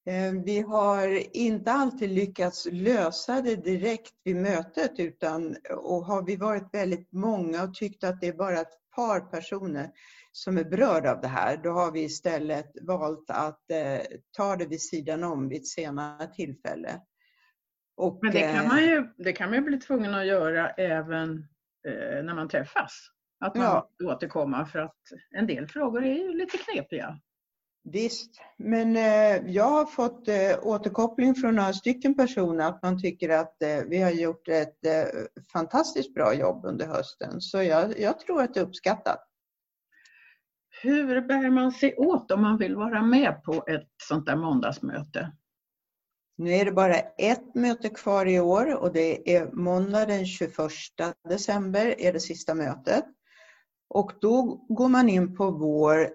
Eh, 0.06 0.32
vi 0.44 0.60
har 0.60 1.36
inte 1.36 1.72
alltid 1.72 2.10
lyckats 2.10 2.68
lösa 2.72 3.42
det 3.42 3.56
direkt 3.56 4.14
vid 4.24 4.36
mötet 4.36 4.92
utan 4.98 5.56
och 5.76 6.04
har 6.04 6.22
vi 6.22 6.36
varit 6.36 6.74
väldigt 6.74 7.12
många 7.12 7.62
och 7.62 7.74
tyckt 7.74 8.04
att 8.04 8.20
det 8.20 8.28
är 8.28 8.32
bara 8.32 8.60
ett 8.60 8.92
par 8.96 9.20
personer 9.20 9.90
som 10.32 10.58
är 10.58 10.64
berörda 10.64 11.12
av 11.12 11.20
det 11.20 11.28
här, 11.28 11.56
då 11.56 11.70
har 11.70 11.92
vi 11.92 12.02
istället 12.02 12.72
valt 12.82 13.30
att 13.30 13.70
eh, 13.70 14.00
ta 14.36 14.56
det 14.56 14.66
vid 14.66 14.82
sidan 14.82 15.24
om 15.24 15.48
vid 15.48 15.58
ett 15.58 15.66
senare 15.66 16.26
tillfälle. 16.26 17.00
Och, 17.96 18.18
Men 18.22 18.32
det 18.32 18.52
kan, 18.52 18.68
man 18.68 18.82
ju, 18.82 19.12
det 19.16 19.32
kan 19.32 19.50
man 19.50 19.58
ju 19.58 19.64
bli 19.64 19.80
tvungen 19.80 20.14
att 20.14 20.26
göra 20.26 20.70
även 20.70 21.30
eh, 21.88 22.24
när 22.24 22.34
man 22.34 22.48
träffas. 22.48 22.92
Att 23.44 23.54
man 23.54 23.64
ja. 23.64 23.90
återkomma 24.04 24.66
för 24.66 24.78
att 24.78 24.98
en 25.30 25.46
del 25.46 25.68
frågor 25.68 26.04
är 26.04 26.14
ju 26.14 26.32
lite 26.32 26.58
knepiga. 26.58 27.20
Visst, 27.84 28.40
men 28.56 28.96
eh, 28.96 29.52
jag 29.52 29.64
har 29.64 29.86
fått 29.86 30.28
eh, 30.28 30.58
återkoppling 30.62 31.34
från 31.34 31.56
några 31.56 31.72
stycken 31.72 32.14
personer 32.14 32.68
att 32.68 32.82
man 32.82 33.02
tycker 33.02 33.28
att 33.28 33.62
eh, 33.62 33.78
vi 33.88 34.02
har 34.02 34.10
gjort 34.10 34.48
ett 34.48 34.86
eh, 34.86 35.04
fantastiskt 35.52 36.14
bra 36.14 36.34
jobb 36.34 36.64
under 36.64 36.86
hösten. 36.86 37.40
Så 37.40 37.62
jag, 37.62 38.00
jag 38.00 38.18
tror 38.18 38.42
att 38.42 38.54
det 38.54 38.60
är 38.60 38.64
uppskattat. 38.64 39.31
Hur 40.82 41.20
bär 41.20 41.50
man 41.50 41.72
sig 41.72 41.96
åt 41.96 42.30
om 42.30 42.42
man 42.42 42.58
vill 42.58 42.76
vara 42.76 43.02
med 43.02 43.42
på 43.44 43.64
ett 43.66 43.88
sånt 44.08 44.26
där 44.26 44.36
måndagsmöte? 44.36 45.32
Nu 46.36 46.50
är 46.50 46.64
det 46.64 46.72
bara 46.72 46.94
ett 46.98 47.54
möte 47.54 47.88
kvar 47.88 48.26
i 48.26 48.40
år 48.40 48.74
och 48.74 48.92
det 48.92 49.36
är 49.36 49.50
måndag 49.52 50.06
den 50.06 50.26
21 50.26 50.56
december 51.28 52.00
är 52.00 52.12
det 52.12 52.20
sista 52.20 52.54
mötet. 52.54 53.04
Och 53.88 54.12
då 54.20 54.42
går 54.68 54.88
man 54.88 55.08
in 55.08 55.36
på 55.36 55.50
vår, 55.50 56.08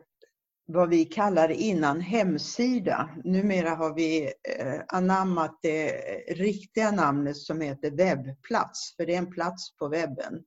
vad 0.66 0.90
vi 0.90 1.06
kallade 1.06 1.56
innan 1.56 2.02
hemsida. 2.02 3.10
Numera 3.24 3.70
har 3.70 3.94
vi 3.94 4.24
eh, 4.24 4.82
anammat 4.88 5.60
det 5.62 5.92
riktiga 6.28 6.92
namnet 6.92 7.38
som 7.38 7.62
heter 7.62 7.92
webbplats, 7.92 8.96
för 8.96 9.06
det 9.06 9.14
är 9.14 9.18
en 9.18 9.32
plats 9.32 9.78
på 9.78 9.88
webben. 9.88 10.44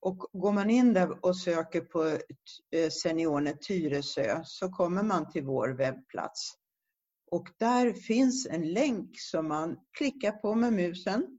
Och 0.00 0.30
går 0.32 0.52
man 0.52 0.70
in 0.70 0.94
där 0.94 1.24
och 1.24 1.36
söker 1.36 1.80
på 1.80 2.04
eh, 2.70 2.90
Seniornet 2.90 3.62
Tyresö 3.62 4.40
så 4.44 4.68
kommer 4.68 5.02
man 5.02 5.30
till 5.30 5.44
vår 5.44 5.68
webbplats. 5.68 6.54
Och 7.30 7.48
där 7.58 7.92
finns 7.92 8.46
en 8.46 8.72
länk 8.72 9.20
som 9.20 9.48
man 9.48 9.76
klickar 9.98 10.32
på 10.32 10.54
med 10.54 10.72
musen 10.72 11.38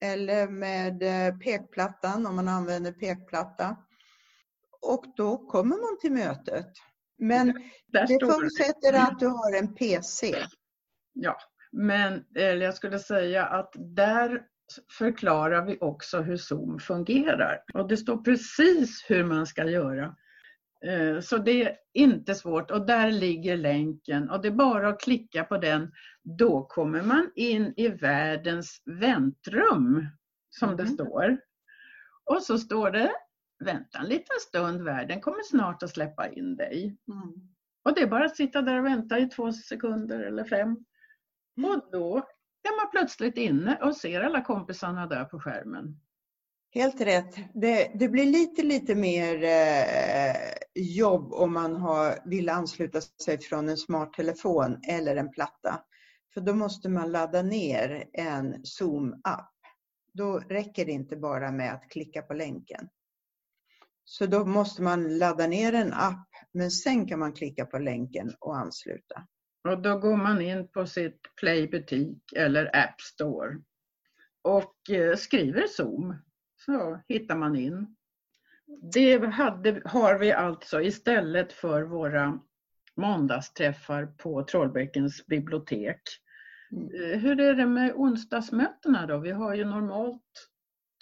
eller 0.00 0.48
med 0.48 1.02
eh, 1.02 1.38
pekplattan 1.38 2.26
om 2.26 2.36
man 2.36 2.48
använder 2.48 2.92
pekplatta. 2.92 3.76
Och 4.80 5.04
då 5.16 5.38
kommer 5.38 5.76
man 5.76 5.98
till 6.00 6.12
mötet. 6.12 6.72
Men 7.18 7.46
det 7.86 8.06
förutsätter 8.20 8.92
det. 8.92 9.02
att 9.02 9.18
du 9.18 9.26
har 9.26 9.58
en 9.58 9.74
PC. 9.74 10.36
Ja, 11.12 11.36
men 11.72 12.24
jag 12.34 12.74
skulle 12.74 12.98
säga 12.98 13.46
att 13.46 13.72
där 13.76 14.42
förklarar 14.98 15.64
vi 15.66 15.78
också 15.80 16.20
hur 16.20 16.36
Zoom 16.36 16.78
fungerar. 16.78 17.62
Och 17.74 17.88
det 17.88 17.96
står 17.96 18.16
precis 18.16 19.04
hur 19.08 19.24
man 19.24 19.46
ska 19.46 19.64
göra. 19.70 20.16
Eh, 20.86 21.20
så 21.20 21.38
det 21.38 21.62
är 21.62 21.76
inte 21.92 22.34
svårt 22.34 22.70
och 22.70 22.86
där 22.86 23.10
ligger 23.10 23.56
länken 23.56 24.30
och 24.30 24.42
det 24.42 24.48
är 24.48 24.52
bara 24.52 24.88
att 24.88 25.00
klicka 25.00 25.44
på 25.44 25.58
den. 25.58 25.92
Då 26.22 26.64
kommer 26.64 27.02
man 27.02 27.30
in 27.34 27.74
i 27.76 27.88
världens 27.88 28.82
väntrum 28.84 30.06
som 30.50 30.68
mm. 30.68 30.76
det 30.76 30.86
står. 30.86 31.38
Och 32.24 32.42
så 32.42 32.58
står 32.58 32.90
det 32.90 33.12
vänta 33.64 33.98
en 33.98 34.06
liten 34.06 34.36
stund, 34.40 34.82
världen 34.82 35.20
kommer 35.20 35.42
snart 35.42 35.82
att 35.82 35.90
släppa 35.90 36.28
in 36.28 36.56
dig. 36.56 36.96
Mm. 37.08 37.34
Och 37.84 37.94
det 37.94 38.00
är 38.00 38.06
bara 38.06 38.24
att 38.24 38.36
sitta 38.36 38.62
där 38.62 38.78
och 38.78 38.86
vänta 38.86 39.18
i 39.18 39.28
två 39.28 39.52
sekunder 39.52 40.20
eller 40.20 40.44
fem. 40.44 40.84
Mm. 41.56 41.70
Och 41.70 41.88
då 41.92 42.28
är 42.66 42.84
man 42.84 42.90
plötsligt 42.90 43.36
inne 43.36 43.78
och 43.82 43.96
ser 43.96 44.20
alla 44.20 44.40
kompisarna 44.40 45.06
där 45.06 45.24
på 45.24 45.40
skärmen. 45.40 46.00
Helt 46.70 47.00
rätt. 47.00 47.36
Det, 47.54 47.90
det 47.94 48.08
blir 48.08 48.26
lite, 48.26 48.62
lite 48.62 48.94
mer 48.94 49.44
eh, 49.44 50.36
jobb 50.74 51.32
om 51.32 51.52
man 51.52 51.76
har, 51.76 52.18
vill 52.24 52.48
ansluta 52.48 53.00
sig 53.00 53.38
från 53.38 53.68
en 53.68 53.76
smarttelefon 53.76 54.80
eller 54.88 55.16
en 55.16 55.30
platta. 55.30 55.84
För 56.34 56.40
då 56.40 56.54
måste 56.54 56.88
man 56.88 57.12
ladda 57.12 57.42
ner 57.42 58.04
en 58.12 58.64
Zoom-app. 58.64 59.52
Då 60.12 60.38
räcker 60.38 60.86
det 60.86 60.92
inte 60.92 61.16
bara 61.16 61.52
med 61.52 61.74
att 61.74 61.90
klicka 61.90 62.22
på 62.22 62.34
länken. 62.34 62.88
Så 64.04 64.26
då 64.26 64.44
måste 64.44 64.82
man 64.82 65.18
ladda 65.18 65.46
ner 65.46 65.72
en 65.72 65.92
app, 65.92 66.28
men 66.52 66.70
sen 66.70 67.06
kan 67.08 67.18
man 67.18 67.32
klicka 67.32 67.66
på 67.66 67.78
länken 67.78 68.34
och 68.40 68.56
ansluta. 68.56 69.26
Och 69.68 69.82
då 69.82 69.98
går 69.98 70.16
man 70.16 70.40
in 70.40 70.68
på 70.68 70.86
sitt 70.86 71.20
Play 71.40 71.68
butik 71.68 72.32
eller 72.36 72.76
App 72.76 73.00
Store 73.00 73.56
och 74.42 74.90
eh, 74.90 75.16
skriver 75.16 75.66
Zoom. 75.66 76.14
Så 76.66 77.00
hittar 77.08 77.36
man 77.36 77.56
in. 77.56 77.96
Det 78.92 79.26
hade, 79.26 79.82
har 79.84 80.18
vi 80.18 80.32
alltså 80.32 80.82
istället 80.82 81.52
för 81.52 81.82
våra 81.82 82.40
måndagsträffar 82.96 84.06
på 84.06 84.44
Trollbäckens 84.44 85.26
bibliotek. 85.26 86.00
Mm. 86.72 87.20
Hur 87.20 87.40
är 87.40 87.54
det 87.54 87.66
med 87.66 87.92
onsdagsmötena 87.94 89.06
då? 89.06 89.18
Vi 89.18 89.30
har 89.30 89.54
ju 89.54 89.64
normalt 89.64 90.48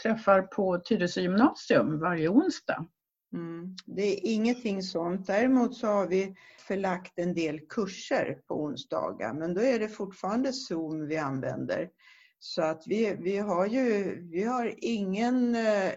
träffar 0.02 0.42
på 0.42 0.78
Tyresö 0.78 1.20
gymnasium 1.20 2.00
varje 2.00 2.28
onsdag. 2.28 2.86
Mm. 3.34 3.76
Det 3.86 4.02
är 4.02 4.32
ingenting 4.32 4.82
sånt. 4.82 5.26
Däremot 5.26 5.76
så 5.76 5.86
har 5.86 6.06
vi 6.06 6.34
förlagt 6.58 7.18
en 7.18 7.34
del 7.34 7.60
kurser 7.60 8.38
på 8.46 8.62
onsdagar 8.62 9.34
men 9.34 9.54
då 9.54 9.60
är 9.60 9.78
det 9.78 9.88
fortfarande 9.88 10.52
Zoom 10.52 11.06
vi 11.06 11.16
använder. 11.16 11.90
Så 12.38 12.62
att 12.62 12.82
vi, 12.86 13.16
vi 13.20 13.38
har 13.38 13.66
ju 13.66 14.20
vi 14.30 14.44
har 14.44 14.74
ingen 14.76 15.54
eh, 15.54 15.92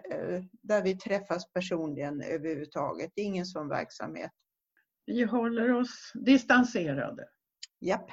där 0.61 0.83
vi 0.83 0.97
träffas 0.97 1.51
personligen 1.53 2.21
överhuvudtaget. 2.21 3.11
Ingen 3.15 3.45
sån 3.45 3.69
verksamhet. 3.69 4.31
Vi 5.05 5.23
håller 5.23 5.73
oss 5.73 6.11
distanserade. 6.13 7.27
Japp. 7.79 8.11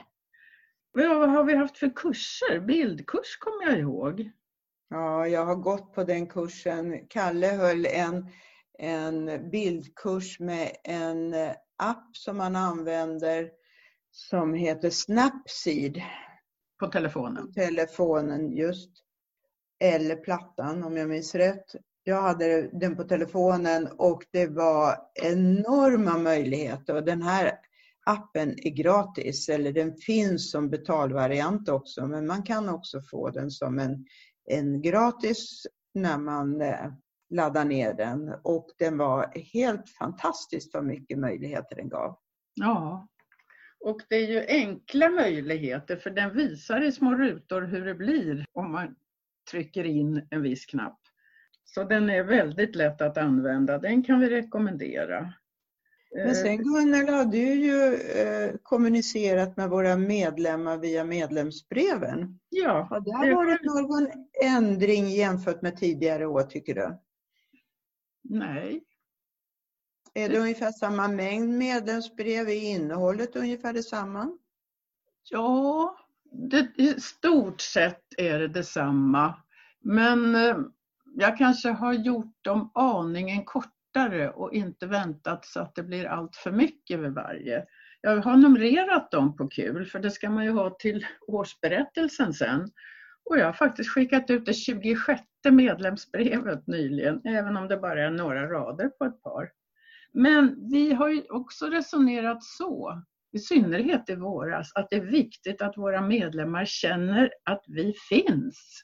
Vad 0.93 1.31
har 1.31 1.45
vi 1.45 1.55
haft 1.55 1.79
för 1.79 1.97
kurser? 1.97 2.61
Bildkurs 2.61 3.37
kommer 3.39 3.71
jag 3.71 3.79
ihåg. 3.79 4.31
Ja, 4.91 5.27
jag 5.27 5.45
har 5.45 5.57
gått 5.57 5.95
på 5.95 6.05
den 6.05 6.27
kursen. 6.27 7.07
Kalle 7.09 7.47
höll 7.47 7.87
en, 7.87 8.29
en 8.79 9.51
bildkurs 9.51 10.41
med 10.41 10.71
en 10.85 11.35
app 11.79 12.17
som 12.17 12.37
man 12.37 12.57
använder 12.57 13.51
som 14.11 14.55
heter 14.55 14.91
Snapseed. 14.91 16.03
På 16.81 16.87
telefonen? 16.87 17.47
På 17.47 17.53
telefonen, 17.53 18.53
just. 18.57 18.91
Eller 19.81 20.17
plattan 20.17 20.85
om 20.85 20.97
jag 20.97 21.09
minns 21.09 21.35
rätt. 21.35 21.75
Jag 22.05 22.23
hade 22.23 22.71
den 22.73 22.97
på 22.97 23.05
telefonen 23.05 23.89
och 23.99 24.23
det 24.31 24.47
var 24.47 24.97
enorma 25.15 26.19
möjligheter. 26.19 26.95
Och 26.95 27.05
den 27.05 27.23
här 27.23 27.53
appen 28.07 28.51
är 28.51 28.71
gratis, 28.71 29.49
eller 29.49 29.73
den 29.73 29.97
finns 29.97 30.51
som 30.51 30.71
betalvariant 30.71 31.69
också, 31.69 32.07
men 32.07 32.27
man 32.27 32.43
kan 32.43 32.69
också 32.69 33.03
få 33.03 33.31
den 33.31 33.51
som 33.51 33.79
en, 33.79 34.07
en 34.45 34.83
gratis 34.83 35.67
när 35.95 36.19
man 36.19 36.63
eh, 37.31 37.37
laddar 37.37 37.65
ner 37.65 37.95
den. 37.95 38.35
Och 38.43 38.67
den 38.79 38.99
var 38.99 39.33
helt 39.53 39.89
fantastiskt 39.89 40.75
vad 40.75 40.85
mycket 40.85 41.19
möjligheter 41.19 41.77
den 41.77 41.89
gav. 41.89 42.19
Ja, 42.55 43.09
och 43.85 44.01
det 44.09 44.17
är 44.17 44.27
ju 44.27 44.47
enkla 44.49 45.09
möjligheter 45.09 45.97
för 45.97 46.11
den 46.11 46.37
visar 46.37 46.81
i 46.81 46.93
små 46.93 47.15
rutor 47.15 47.63
hur 47.63 47.85
det 47.85 47.95
blir 47.95 48.45
om 48.53 48.73
man 48.73 48.95
trycker 49.51 49.85
in 49.85 50.27
en 50.31 50.43
viss 50.43 50.67
knapp. 50.67 51.01
Så 51.65 51.85
den 51.85 52.11
är 52.11 52.23
väldigt 52.23 52.77
lätt 52.77 53.01
att 53.01 53.19
använda. 53.19 53.79
Den 53.79 54.03
kan 54.03 54.21
vi 54.21 54.31
rekommendera. 54.31 55.35
Men 56.17 56.35
sen 56.35 56.57
Gunnel 56.57 57.09
har 57.09 57.25
du 57.25 57.55
ju 57.55 57.95
eh, 57.95 58.55
kommunicerat 58.63 59.57
med 59.57 59.71
våra 59.71 59.97
medlemmar 59.97 60.79
via 60.79 61.05
medlemsbreven. 61.05 62.39
Ja. 62.49 62.87
Har 62.91 63.27
det 63.27 63.35
varit 63.35 63.65
någon 63.65 64.09
ändring 64.45 65.09
jämfört 65.09 65.63
med 65.63 65.77
tidigare 65.77 66.27
år 66.27 66.43
tycker 66.43 66.75
du? 66.75 66.99
Nej. 68.25 68.85
Är 70.15 70.29
det 70.29 70.39
ungefär 70.39 70.73
samma 70.73 71.09
mängd 71.09 71.59
medlemsbrev? 71.59 72.49
Är 72.49 72.75
innehållet 72.75 73.37
ungefär 73.37 73.73
detsamma? 73.73 74.39
Ja, 75.31 75.97
det, 76.33 76.69
i 76.77 77.01
stort 77.01 77.61
sett 77.61 78.05
är 78.19 78.39
det 78.39 78.49
detsamma. 78.49 79.35
Men 79.81 80.35
eh, 80.35 80.57
jag 81.15 81.39
kanske 81.39 81.69
har 81.69 81.93
gjort 81.93 82.37
dem 82.43 82.71
aningen 82.75 83.45
kortare 83.45 84.31
och 84.31 84.53
inte 84.53 84.87
väntat 84.87 85.45
så 85.45 85.61
att 85.61 85.75
det 85.75 85.83
blir 85.83 86.05
allt 86.05 86.37
för 86.37 86.53
mycket 86.53 87.01
vid 87.01 87.13
varje. 87.13 87.65
Jag 88.01 88.17
har 88.17 88.37
numrerat 88.37 89.11
dem 89.11 89.37
på 89.37 89.49
kul 89.49 89.87
för 89.87 89.99
det 89.99 90.11
ska 90.11 90.31
man 90.31 90.45
ju 90.45 90.51
ha 90.51 90.71
till 90.71 91.07
årsberättelsen 91.27 92.33
sen. 92.35 92.71
Och 93.25 93.39
jag 93.39 93.47
har 93.47 93.53
faktiskt 93.53 93.91
skickat 93.91 94.31
ut 94.31 94.47
det 94.47 94.55
26 94.55 95.23
medlemsbrevet 95.51 96.67
nyligen, 96.67 97.21
även 97.25 97.57
om 97.57 97.69
det 97.69 97.77
bara 97.77 98.03
är 98.03 98.11
några 98.11 98.49
rader 98.49 98.89
på 98.89 99.05
ett 99.05 99.23
par. 99.23 99.51
Men 100.13 100.69
vi 100.71 100.93
har 100.93 101.09
ju 101.09 101.23
också 101.29 101.67
resonerat 101.67 102.43
så, 102.43 103.03
i 103.33 103.39
synnerhet 103.39 104.11
i 104.11 104.15
våras, 104.15 104.73
att 104.75 104.91
det 104.91 104.97
är 104.97 105.05
viktigt 105.05 105.63
att 105.63 105.77
våra 105.79 106.01
medlemmar 106.01 106.65
känner 106.65 107.31
att 107.45 107.65
vi 107.67 107.95
finns. 108.09 108.83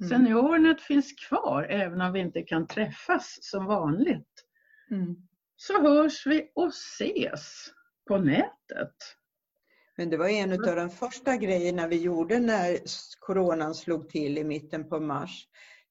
Mm. 0.00 0.08
Seniornet 0.08 0.80
finns 0.80 1.12
kvar 1.28 1.62
även 1.62 2.00
om 2.00 2.12
vi 2.12 2.20
inte 2.20 2.42
kan 2.42 2.66
träffas 2.66 3.38
som 3.40 3.66
vanligt. 3.66 4.44
Mm. 4.90 5.16
Så 5.56 5.82
hörs 5.82 6.26
vi 6.26 6.52
och 6.54 6.68
ses 6.68 7.66
på 8.08 8.18
nätet. 8.18 8.94
Men 9.96 10.10
det 10.10 10.16
var 10.16 10.28
en 10.28 10.52
av 10.52 10.76
de 10.76 10.90
första 10.90 11.36
grejerna 11.36 11.86
vi 11.86 11.96
gjorde 11.96 12.38
när 12.40 12.78
coronan 13.20 13.74
slog 13.74 14.08
till 14.08 14.38
i 14.38 14.44
mitten 14.44 14.88
på 14.88 15.00
mars. 15.00 15.48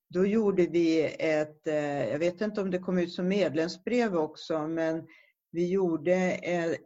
Då 0.10 0.26
gjorde 0.26 0.66
vi 0.66 1.16
ett, 1.20 1.68
eh, 1.68 2.10
jag 2.10 2.20
vet 2.20 2.42
inte 2.42 2.62
om 2.62 2.72
det 2.72 2.80
kom 2.80 2.98
ut 2.98 3.12
som 3.12 3.28
medlemsbrev 3.28 4.16
också, 4.16 4.68
men 4.68 5.08
vi 5.52 5.70
gjorde 5.70 6.16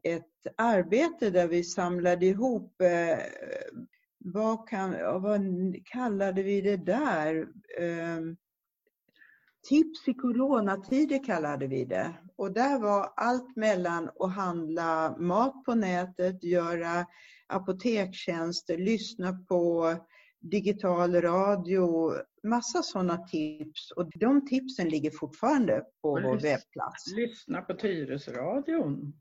ett 0.04 0.26
arbete 0.58 1.30
där 1.30 1.48
vi 1.48 1.64
samlade 1.64 2.26
ihop 2.26 2.82
eh, 2.82 3.20
vad, 4.18 4.70
kan, 4.70 4.92
vad 5.22 5.42
kallade 5.86 6.44
vi 6.44 6.62
det 6.62 6.78
där? 6.78 7.48
Tips 9.68 10.08
i 10.08 10.14
coronatider 10.14 11.24
kallade 11.24 11.68
vi 11.68 11.86
det. 11.86 12.14
Och 12.36 12.52
där 12.52 12.80
var 12.80 13.14
allt 13.16 13.56
mellan 13.56 14.10
att 14.20 14.34
handla 14.36 15.18
mat 15.18 15.64
på 15.66 15.76
nätet, 15.76 16.44
göra 16.44 17.06
apotekstjänster, 17.48 18.78
lyssna 18.78 19.34
på 19.48 19.94
digital 20.40 21.22
radio, 21.22 22.14
massa 22.44 22.84
sådana 22.84 23.18
tips. 23.18 23.92
Och 23.92 24.12
de 24.16 24.48
tipsen 24.48 24.90
ligger 24.90 25.12
fortfarande 25.12 25.84
på 26.02 26.10
vår 26.12 26.40
webbplats. 26.40 27.12
Lyssna 27.16 27.62
på 27.62 27.74
Tyresöradion. 27.74 29.14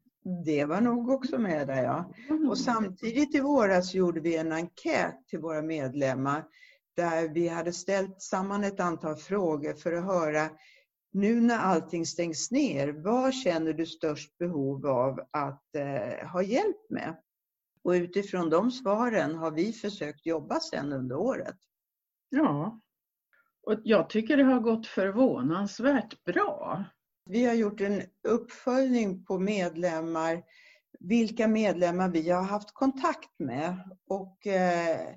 Det 0.44 0.64
var 0.64 0.80
nog 0.80 1.10
också 1.10 1.38
med 1.38 1.66
där 1.66 1.82
ja. 1.82 2.12
Mm. 2.28 2.48
Och 2.48 2.58
samtidigt 2.58 3.34
i 3.34 3.40
våras 3.40 3.94
gjorde 3.94 4.20
vi 4.20 4.36
en 4.36 4.52
enkät 4.52 5.28
till 5.28 5.38
våra 5.38 5.62
medlemmar 5.62 6.44
där 6.98 7.28
vi 7.28 7.48
hade 7.48 7.72
ställt 7.72 8.22
samman 8.22 8.64
ett 8.64 8.80
antal 8.80 9.16
frågor 9.16 9.74
för 9.74 9.92
att 9.92 10.04
höra 10.04 10.50
nu 11.12 11.40
när 11.40 11.58
allting 11.58 12.06
stängs 12.06 12.50
ner, 12.50 12.88
vad 12.88 13.34
känner 13.34 13.72
du 13.72 13.86
störst 13.86 14.38
behov 14.38 14.86
av 14.86 15.20
att 15.30 15.74
eh, 15.74 16.28
ha 16.28 16.42
hjälp 16.42 16.90
med? 16.90 17.16
Och 17.82 17.90
utifrån 17.90 18.50
de 18.50 18.70
svaren 18.70 19.34
har 19.34 19.50
vi 19.50 19.72
försökt 19.72 20.26
jobba 20.26 20.60
sen 20.60 20.92
under 20.92 21.16
året. 21.16 21.56
Ja, 22.28 22.80
och 23.62 23.80
jag 23.84 24.10
tycker 24.10 24.36
det 24.36 24.44
har 24.44 24.60
gått 24.60 24.86
förvånansvärt 24.86 26.24
bra. 26.24 26.84
Vi 27.24 27.44
har 27.44 27.54
gjort 27.54 27.80
en 27.80 28.02
uppföljning 28.28 29.24
på 29.24 29.38
medlemmar, 29.38 30.42
vilka 31.00 31.48
medlemmar 31.48 32.08
vi 32.08 32.30
har 32.30 32.42
haft 32.42 32.74
kontakt 32.74 33.38
med. 33.38 33.96
Och 34.08 34.46
eh, 34.46 35.14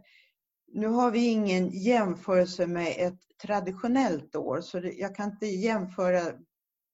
nu 0.74 0.88
har 0.88 1.12
vi 1.12 1.28
ingen 1.28 1.70
jämförelse 1.70 2.68
med 2.68 2.96
ett 2.98 3.20
traditionellt 3.42 4.36
år, 4.36 4.62
så 4.62 4.82
jag 4.98 5.16
kan 5.16 5.32
inte 5.32 5.46
jämföra 5.46 6.22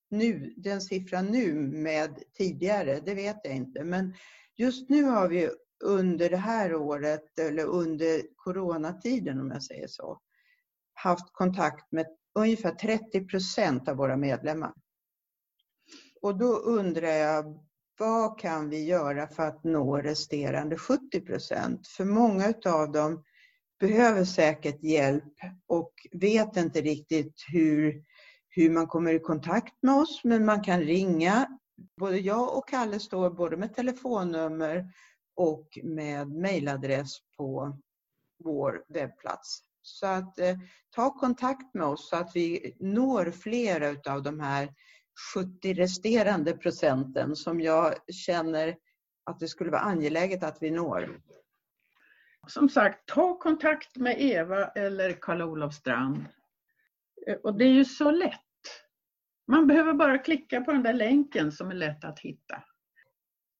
nu, 0.09 0.53
den 0.57 0.81
siffran 0.81 1.25
nu 1.25 1.53
med 1.59 2.23
tidigare, 2.37 2.99
det 2.99 3.13
vet 3.13 3.39
jag 3.43 3.55
inte. 3.55 3.83
Men 3.83 4.13
just 4.55 4.89
nu 4.89 5.03
har 5.03 5.27
vi 5.27 5.49
under 5.83 6.29
det 6.29 6.37
här 6.37 6.75
året, 6.75 7.39
eller 7.39 7.65
under 7.65 8.21
coronatiden 8.35 9.39
om 9.39 9.51
jag 9.51 9.63
säger 9.63 9.87
så, 9.87 10.19
haft 10.93 11.33
kontakt 11.33 11.91
med 11.91 12.05
ungefär 12.35 12.71
30 12.71 13.25
procent 13.25 13.89
av 13.89 13.97
våra 13.97 14.17
medlemmar. 14.17 14.73
Och 16.21 16.37
då 16.37 16.57
undrar 16.57 17.07
jag, 17.07 17.59
vad 17.99 18.39
kan 18.39 18.69
vi 18.69 18.85
göra 18.85 19.27
för 19.27 19.43
att 19.43 19.63
nå 19.63 19.97
resterande 19.97 20.77
70 20.77 21.21
procent? 21.21 21.87
För 21.87 22.05
många 22.05 22.53
av 22.65 22.91
dem 22.91 23.23
behöver 23.79 24.25
säkert 24.25 24.83
hjälp 24.83 25.33
och 25.67 25.93
vet 26.11 26.57
inte 26.57 26.81
riktigt 26.81 27.45
hur, 27.47 28.03
hur 28.49 28.69
man 28.69 28.87
kommer 28.87 29.13
i 29.13 29.19
kontakt 29.19 29.73
med 29.81 29.95
oss, 29.95 30.21
men 30.23 30.45
man 30.45 30.63
kan 30.63 30.81
ringa. 30.81 31.47
Både 31.97 32.17
jag 32.17 32.57
och 32.57 32.69
Kalle 32.69 32.99
står 32.99 33.29
både 33.29 33.57
med 33.57 33.75
telefonnummer 33.75 34.85
och 35.35 35.79
med 35.83 36.29
mejladress 36.29 37.17
på 37.37 37.77
vår 38.43 38.83
webbplats. 38.87 39.61
Så 39.81 40.07
att 40.07 40.39
eh, 40.39 40.55
ta 40.95 41.19
kontakt 41.19 41.73
med 41.73 41.85
oss 41.87 42.09
så 42.09 42.15
att 42.15 42.35
vi 42.35 42.75
når 42.79 43.31
flera 43.31 44.13
av 44.13 44.23
de 44.23 44.39
här 44.39 44.73
70 45.33 45.73
resterande 45.73 46.57
procenten 46.57 47.35
som 47.35 47.61
jag 47.61 47.93
känner 48.11 48.75
att 49.23 49.39
det 49.39 49.47
skulle 49.47 49.71
vara 49.71 49.81
angeläget 49.81 50.43
att 50.43 50.57
vi 50.61 50.71
når. 50.71 51.21
Som 52.47 52.69
sagt, 52.69 53.05
ta 53.05 53.39
kontakt 53.39 53.95
med 53.95 54.15
Eva 54.21 54.67
eller 54.67 55.11
Karl-Olof 55.11 55.73
Strand. 55.73 56.25
Eh, 57.27 57.35
och 57.35 57.57
det 57.57 57.65
är 57.65 57.71
ju 57.71 57.85
så 57.85 58.11
lätt. 58.11 58.41
Man 59.47 59.67
behöver 59.67 59.93
bara 59.93 60.17
klicka 60.17 60.61
på 60.61 60.71
den 60.71 60.83
där 60.83 60.93
länken 60.93 61.51
som 61.51 61.71
är 61.71 61.75
lätt 61.75 62.03
att 62.03 62.19
hitta. 62.19 62.63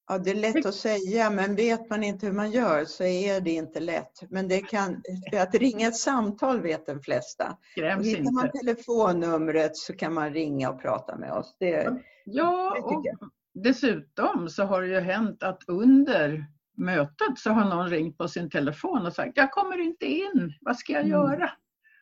Ja, 0.10 0.17
det 0.17 0.32
är 0.32 0.36
lätt 0.36 0.65
att 0.65 0.76
säga, 0.76 1.30
men 1.30 1.56
vet 1.56 1.89
man 1.89 2.04
inte 2.04 2.26
hur 2.26 2.34
man 2.34 2.52
gör 2.52 2.86
så 2.86 3.04
är 3.04 3.41
det 3.41 3.52
inte 3.52 3.80
lätt. 3.80 4.23
Men 4.30 4.47
det 4.47 4.62
kan, 4.62 5.02
att 5.41 5.56
ringa 5.56 5.88
ett 5.88 5.95
samtal 5.95 6.62
vet 6.62 6.86
de 6.86 7.02
flesta. 7.02 7.58
Skräms 7.71 8.06
Hittar 8.06 8.19
inte. 8.19 8.32
man 8.34 8.52
telefonnumret 8.52 9.78
så 9.78 9.93
kan 9.93 10.13
man 10.13 10.34
ringa 10.34 10.69
och 10.69 10.82
prata 10.82 11.17
med 11.17 11.32
oss. 11.32 11.56
Det, 11.60 12.02
Ja, 12.30 12.73
det 12.76 12.82
och 12.82 13.06
dessutom 13.54 14.50
så 14.50 14.63
har 14.63 14.82
det 14.82 14.88
ju 14.88 15.00
hänt 15.00 15.43
att 15.43 15.63
under 15.67 16.45
mötet 16.77 17.37
så 17.37 17.49
har 17.51 17.69
någon 17.69 17.89
ringt 17.89 18.17
på 18.17 18.27
sin 18.27 18.49
telefon 18.49 19.05
och 19.05 19.13
sagt 19.13 19.37
jag 19.37 19.51
kommer 19.51 19.77
inte 19.81 20.05
in, 20.05 20.53
vad 20.61 20.77
ska 20.77 20.93
jag 20.93 21.01
Mm. 21.05 21.11
göra? 21.11 21.51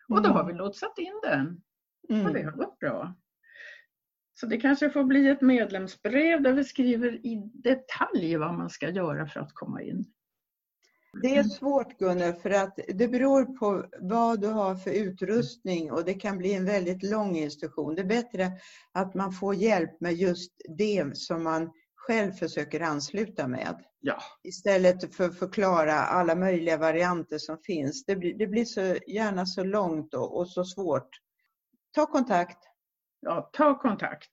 Och 0.09 0.21
då 0.21 0.29
Mm. 0.29 0.31
har 0.31 0.43
vi 0.43 0.53
lotsat 0.53 0.97
in 0.97 1.19
den 1.23 1.61
och 2.09 2.33
det 2.33 2.39
mm. 2.39 2.45
har 2.45 2.51
gått 2.51 2.79
bra. 2.79 3.15
Så 4.39 4.45
det 4.45 4.57
kanske 4.57 4.89
får 4.89 5.03
bli 5.03 5.27
ett 5.29 5.41
medlemsbrev 5.41 6.41
där 6.41 6.53
vi 6.53 6.63
skriver 6.63 7.25
i 7.25 7.51
detalj 7.53 8.35
vad 8.37 8.53
man 8.53 8.69
ska 8.69 8.89
göra 8.89 9.27
för 9.27 9.39
att 9.39 9.53
komma 9.53 9.81
in. 9.81 10.05
det 11.21 11.37
är 11.37 11.43
svårt 11.43 11.97
Gunnel, 11.97 12.33
för 12.33 12.49
att 12.49 12.79
det 12.87 13.07
beror 13.07 13.45
på 13.57 13.85
vad 13.99 14.41
du 14.41 14.47
har 14.47 14.75
för 14.75 14.91
utrustning 14.91 15.91
och 15.91 16.05
det 16.05 16.13
kan 16.13 16.37
bli 16.37 16.53
en 16.53 16.65
väldigt 16.65 17.03
lång 17.03 17.35
instruktion. 17.37 17.95
Det 17.95 18.01
är 18.01 18.05
bättre 18.05 18.51
att 18.91 19.13
man 19.13 19.31
får 19.31 19.55
hjälp 19.55 20.01
med 20.01 20.13
just 20.13 20.51
det 20.77 21.17
som 21.17 21.43
man 21.43 21.71
själv 22.07 22.31
försöker 22.31 22.81
ansluta 22.81 23.47
med. 23.47 23.83
Ja, 23.99 24.17
Istället 24.43 25.15
för 25.15 25.25
att 25.25 25.39
förklara 25.39 25.93
alla 25.93 26.35
möjliga 26.35 26.77
varianter 26.77 27.37
som 27.37 27.57
finns. 27.57 28.05
Det 28.05 28.15
blir, 28.15 28.33
det 28.33 28.47
blir 28.47 28.65
så 28.65 28.81
gärna 29.07 29.45
så 29.45 29.63
långt 29.63 30.13
och, 30.13 30.37
och 30.37 30.49
så 30.49 30.63
svårt. 30.63 31.09
Ta 31.91 32.05
kontakt. 32.05 32.57
ja 33.19 33.49
ta 33.53 33.79
kontakt. 33.79 34.31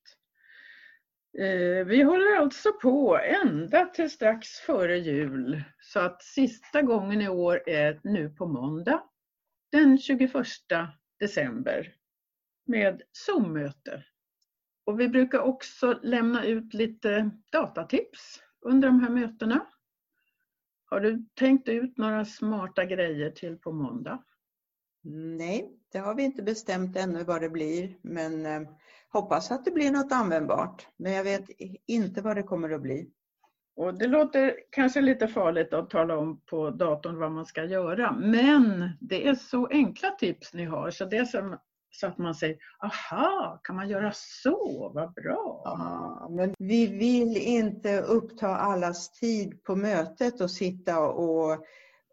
Eh, 1.38 1.86
vi 1.86 2.02
håller 2.02 2.36
alltså 2.36 2.72
på 2.72 3.18
ända 3.18 3.86
till 3.86 4.10
strax 4.10 4.48
före 4.48 4.98
jul 4.98 5.62
så 5.80 6.00
att 6.00 6.22
sista 6.22 6.82
gången 6.82 7.20
i 7.20 7.28
år 7.28 7.68
är 7.68 8.00
nu 8.04 8.30
på 8.30 8.46
måndag 8.46 9.02
den 9.72 9.98
21 9.98 10.32
december 11.20 11.94
med 12.66 13.02
Zoom-möte. 13.12 14.04
Och 14.84 15.00
vi 15.00 15.08
brukar 15.08 15.38
också 15.38 15.98
lämna 16.02 16.44
ut 16.44 16.74
lite 16.74 17.30
datatips 17.52 18.42
under 18.60 18.88
de 18.88 19.00
här 19.00 19.10
mötena. 19.10 19.66
Har 20.84 21.00
du 21.00 21.24
tänkt 21.34 21.68
ut 21.68 21.98
några 21.98 22.24
smarta 22.24 22.84
grejer 22.84 23.30
till 23.30 23.58
på 23.58 23.72
måndag? 23.72 24.22
Nej, 25.38 25.70
det 25.92 25.98
har 25.98 26.14
vi 26.14 26.22
inte 26.22 26.42
bestämt 26.42 26.96
ännu 26.96 27.24
vad 27.24 27.40
det 27.40 27.48
blir, 27.48 27.96
men 28.02 28.46
eh, 28.46 28.62
hoppas 29.08 29.50
att 29.50 29.64
det 29.64 29.70
blir 29.70 29.90
något 29.90 30.12
användbart. 30.12 30.86
Men 30.96 31.12
jag 31.12 31.24
vet 31.24 31.44
inte 31.86 32.22
vad 32.22 32.36
det 32.36 32.42
kommer 32.42 32.70
att 32.70 32.82
bli. 32.82 33.10
Och 33.76 33.98
det 33.98 34.06
låter 34.06 34.54
kanske 34.70 35.00
lite 35.00 35.28
farligt 35.28 35.72
att 35.72 35.90
tala 35.90 36.18
om 36.18 36.40
på 36.40 36.70
datorn 36.70 37.18
vad 37.18 37.32
man 37.32 37.46
ska 37.46 37.64
göra, 37.64 38.12
men 38.12 38.90
det 39.00 39.28
är 39.28 39.34
så 39.34 39.66
enkla 39.66 40.10
tips 40.10 40.54
ni 40.54 40.64
har 40.64 40.90
så 40.90 41.04
det 41.04 41.26
som, 41.26 41.58
så 41.94 42.06
att 42.06 42.18
man 42.18 42.34
säger 42.34 42.56
aha, 42.82 43.60
kan 43.64 43.76
man 43.76 43.88
göra 43.88 44.12
så, 44.14 44.90
vad 44.94 45.14
bra. 45.14 45.62
Ja, 45.64 46.28
men 46.30 46.54
vi 46.58 46.86
vill 46.86 47.36
inte 47.36 48.00
uppta 48.00 48.48
allas 48.48 49.10
tid 49.10 49.64
på 49.64 49.76
mötet 49.76 50.40
och 50.40 50.50
sitta 50.50 51.00
och, 51.00 51.58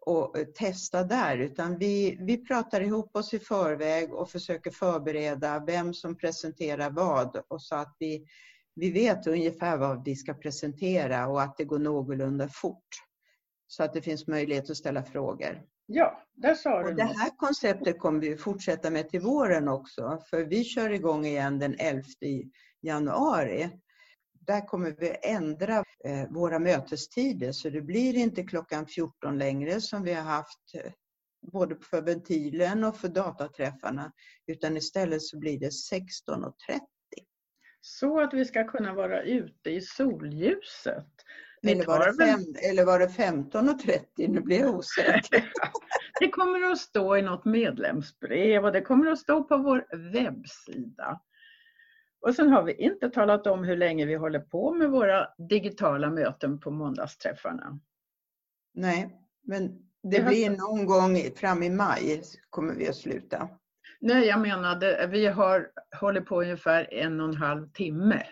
och 0.06 0.36
testa 0.54 1.02
där, 1.02 1.38
utan 1.38 1.78
vi, 1.78 2.18
vi 2.20 2.46
pratar 2.46 2.80
ihop 2.80 3.16
oss 3.16 3.34
i 3.34 3.38
förväg 3.38 4.14
och 4.14 4.30
försöker 4.30 4.70
förbereda 4.70 5.64
vem 5.66 5.94
som 5.94 6.16
presenterar 6.16 6.90
vad 6.90 7.42
och 7.48 7.62
så 7.62 7.76
att 7.76 7.96
vi, 7.98 8.26
vi 8.74 8.90
vet 8.90 9.26
ungefär 9.26 9.76
vad 9.76 10.04
vi 10.04 10.16
ska 10.16 10.34
presentera 10.34 11.28
och 11.28 11.42
att 11.42 11.56
det 11.56 11.64
går 11.64 11.78
någorlunda 11.78 12.48
fort. 12.48 12.88
Så 13.66 13.82
att 13.82 13.92
det 13.92 14.02
finns 14.02 14.26
möjlighet 14.26 14.70
att 14.70 14.76
ställa 14.76 15.02
frågor. 15.02 15.62
Ja, 15.92 16.22
där 16.34 16.54
sa 16.54 16.82
du 16.82 16.88
Och 16.88 16.94
det 16.94 17.04
något. 17.04 17.18
här 17.18 17.30
konceptet 17.36 17.98
kommer 17.98 18.20
vi 18.20 18.36
fortsätta 18.36 18.90
med 18.90 19.08
till 19.08 19.20
våren 19.20 19.68
också, 19.68 20.22
för 20.30 20.44
vi 20.44 20.64
kör 20.64 20.90
igång 20.90 21.26
igen 21.26 21.58
den 21.58 21.76
11 21.78 22.02
januari. 22.80 23.70
Där 24.46 24.66
kommer 24.66 24.90
vi 24.98 25.16
ändra 25.22 25.84
eh, 26.04 26.28
våra 26.30 26.58
mötestider, 26.58 27.52
så 27.52 27.70
det 27.70 27.80
blir 27.80 28.16
inte 28.16 28.42
klockan 28.42 28.86
14 28.86 29.38
längre 29.38 29.80
som 29.80 30.02
vi 30.02 30.12
har 30.12 30.22
haft 30.22 30.74
eh, 30.74 30.92
både 31.52 31.76
för 31.76 32.02
ventilen 32.02 32.84
och 32.84 32.96
för 32.96 33.08
dataträffarna, 33.08 34.12
utan 34.46 34.76
istället 34.76 35.22
så 35.22 35.38
blir 35.38 35.58
det 35.58 35.70
16.30. 35.92 36.52
Så 37.80 38.20
att 38.20 38.34
vi 38.34 38.44
ska 38.44 38.64
kunna 38.64 38.94
vara 38.94 39.22
ute 39.22 39.70
i 39.70 39.80
solljuset. 39.80 41.06
Eller 41.66 41.86
var, 41.86 42.06
det 42.06 42.24
fem, 42.24 42.40
eller 42.70 42.84
var 42.84 42.98
det 42.98 43.06
15.30? 43.06 44.28
Nu 44.28 44.40
blir 44.40 44.60
jag 44.60 44.74
osäker. 44.74 45.52
Det 46.20 46.28
kommer 46.28 46.72
att 46.72 46.78
stå 46.78 47.16
i 47.16 47.22
något 47.22 47.44
medlemsbrev 47.44 48.64
och 48.64 48.72
det 48.72 48.80
kommer 48.80 49.10
att 49.10 49.18
stå 49.18 49.44
på 49.44 49.56
vår 49.56 49.86
webbsida. 50.12 51.20
Och 52.20 52.34
sen 52.34 52.48
har 52.48 52.62
vi 52.62 52.72
inte 52.74 53.10
talat 53.10 53.46
om 53.46 53.64
hur 53.64 53.76
länge 53.76 54.06
vi 54.06 54.14
håller 54.14 54.38
på 54.38 54.74
med 54.74 54.90
våra 54.90 55.28
digitala 55.48 56.10
möten 56.10 56.60
på 56.60 56.70
måndagsträffarna. 56.70 57.80
Nej, 58.74 59.20
men 59.42 59.90
det 60.02 60.22
blir 60.26 60.50
någon 60.50 60.86
gång 60.86 61.16
fram 61.36 61.62
i 61.62 61.70
maj 61.70 62.22
kommer 62.50 62.74
vi 62.74 62.88
att 62.88 62.96
sluta. 62.96 63.48
Nej, 64.00 64.26
jag 64.26 64.40
menade, 64.40 65.08
vi 65.12 65.26
har 65.26 65.70
hållit 66.00 66.26
på 66.26 66.40
ungefär 66.40 66.94
en 66.94 67.20
och 67.20 67.28
en 67.28 67.36
halv 67.36 67.72
timme. 67.72 68.22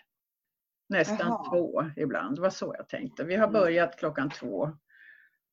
Nästan 0.88 1.18
Jaha. 1.28 1.50
två 1.50 1.84
ibland, 1.96 2.36
det 2.36 2.42
var 2.42 2.50
så 2.50 2.74
jag 2.78 2.88
tänkte. 2.88 3.24
Vi 3.24 3.34
har 3.36 3.48
Mm. 3.48 3.52
börjat 3.52 3.98
klockan 3.98 4.30
två 4.30 4.70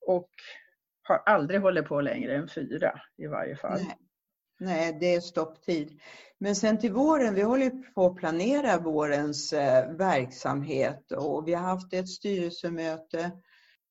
och 0.08 0.30
har 1.04 1.17
aldrig 1.26 1.62
hållit 1.62 1.86
på 1.88 2.02
längre 2.02 2.36
än 2.36 2.48
fyra 2.50 3.02
i 3.17 3.28
varje 3.28 3.56
fall. 3.56 3.80
Nej. 3.80 3.98
Nej, 4.60 4.98
det 5.00 5.15
är 5.15 5.19
stopptid. 5.21 6.00
Men 6.38 6.56
sen 6.56 6.80
till 6.80 6.91
våren, 6.93 7.34
vi 7.34 7.41
håller 7.41 7.69
på 7.93 8.06
att 8.06 8.15
planera 8.15 8.78
vårens 8.78 9.54
eh, 9.54 9.91
verksamhet 9.95 11.12
och 11.12 11.48
vi 11.48 11.54
har 11.54 11.62
haft 11.63 11.93
ett 11.93 12.10
styrelsemöte 12.10 13.32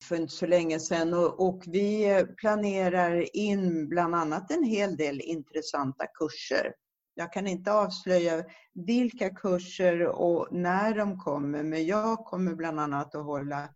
för 0.09 0.17
inte 0.17 0.33
så 0.33 0.47
länge 0.47 0.81
sedan 0.81 1.15
och, 1.15 1.63
vi 1.67 2.25
planerar 2.37 3.37
in 3.37 3.89
bland 3.89 4.15
annat 4.15 4.51
en 4.51 4.65
hel 4.65 4.97
del 4.97 5.21
intressanta 5.21 6.07
kurser. 6.07 6.75
Jag 7.15 7.33
kan 7.33 7.47
inte 7.47 7.73
avslöja 7.73 8.45
vilka 8.75 9.31
kurser 9.31 10.07
och 10.07 10.49
när 10.53 10.95
de 10.95 11.19
kommer, 11.19 11.63
men 11.63 11.87
jag 11.87 12.19
kommer 12.19 12.55
bland 12.55 12.81
annat 12.81 13.15
att 13.15 13.25
hålla 13.25 13.69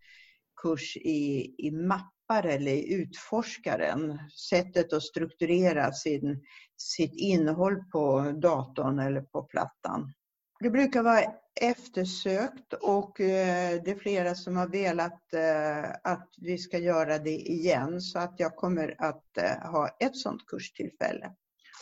kurs 0.62 0.96
i, 0.96 1.54
i 1.58 1.70
mappar 1.70 2.46
eller 2.46 2.72
i 2.72 2.92
utforskaren. 2.92 4.18
Sättet 4.50 4.92
att 4.92 5.02
strukturera 5.02 5.92
sin, 5.92 6.44
sitt 6.76 7.14
innehåll 7.14 7.84
på 7.92 8.20
datorn 8.42 8.98
eller 8.98 9.20
på 9.20 9.42
plattan. 9.42 10.12
Det 10.60 10.70
brukar 10.70 11.02
vara 11.02 11.24
eftersökt 11.60 12.72
och 12.72 13.20
eh, 13.20 13.82
det 13.84 13.90
är 13.90 13.98
flera 13.98 14.34
som 14.34 14.56
har 14.56 14.68
velat 14.68 15.32
eh, 15.32 16.12
att 16.12 16.28
vi 16.38 16.58
ska 16.58 16.78
göra 16.78 17.18
det 17.18 17.36
igen 17.36 18.00
så 18.00 18.18
att 18.18 18.34
jag 18.36 18.56
kommer 18.56 18.94
att 18.98 19.38
eh, 19.38 19.70
ha 19.70 19.88
ett 19.88 20.16
sådant 20.16 20.46
kurstillfälle. 20.46 21.32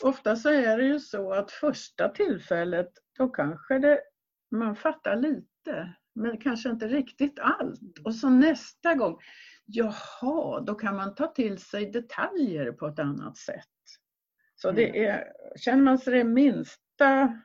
Ofta 0.03 0.37
så 0.37 0.49
är 0.49 0.79
det 0.79 0.85
ju 0.85 1.01
så 1.01 1.33
att 1.33 1.51
första 1.51 2.09
tillfället, 2.09 2.91
då 3.19 3.29
kanske 3.29 3.79
det, 3.79 4.01
man 4.51 4.77
fattar 4.77 5.17
lite, 5.17 5.97
men 6.15 6.39
kanske 6.39 6.71
inte 6.71 6.89
riktigt 6.89 7.39
allt. 7.39 7.99
Och 8.05 8.15
så 8.15 8.29
nästa 8.29 8.95
gång, 8.95 9.19
jaha, 9.67 10.61
då 10.61 10.75
kan 10.75 10.97
man 10.97 11.15
ta 11.15 11.27
till 11.27 11.59
sig 11.59 11.91
detaljer 11.91 12.73
på 12.73 12.87
ett 12.87 12.99
annat 12.99 13.37
sätt. 13.37 13.69
Så 14.57 14.71
det 14.71 15.07
är, 15.07 15.25
känner 15.57 15.83
man 15.83 15.99
sig 15.99 16.13
det 16.19 16.25
minsta, 16.25 17.41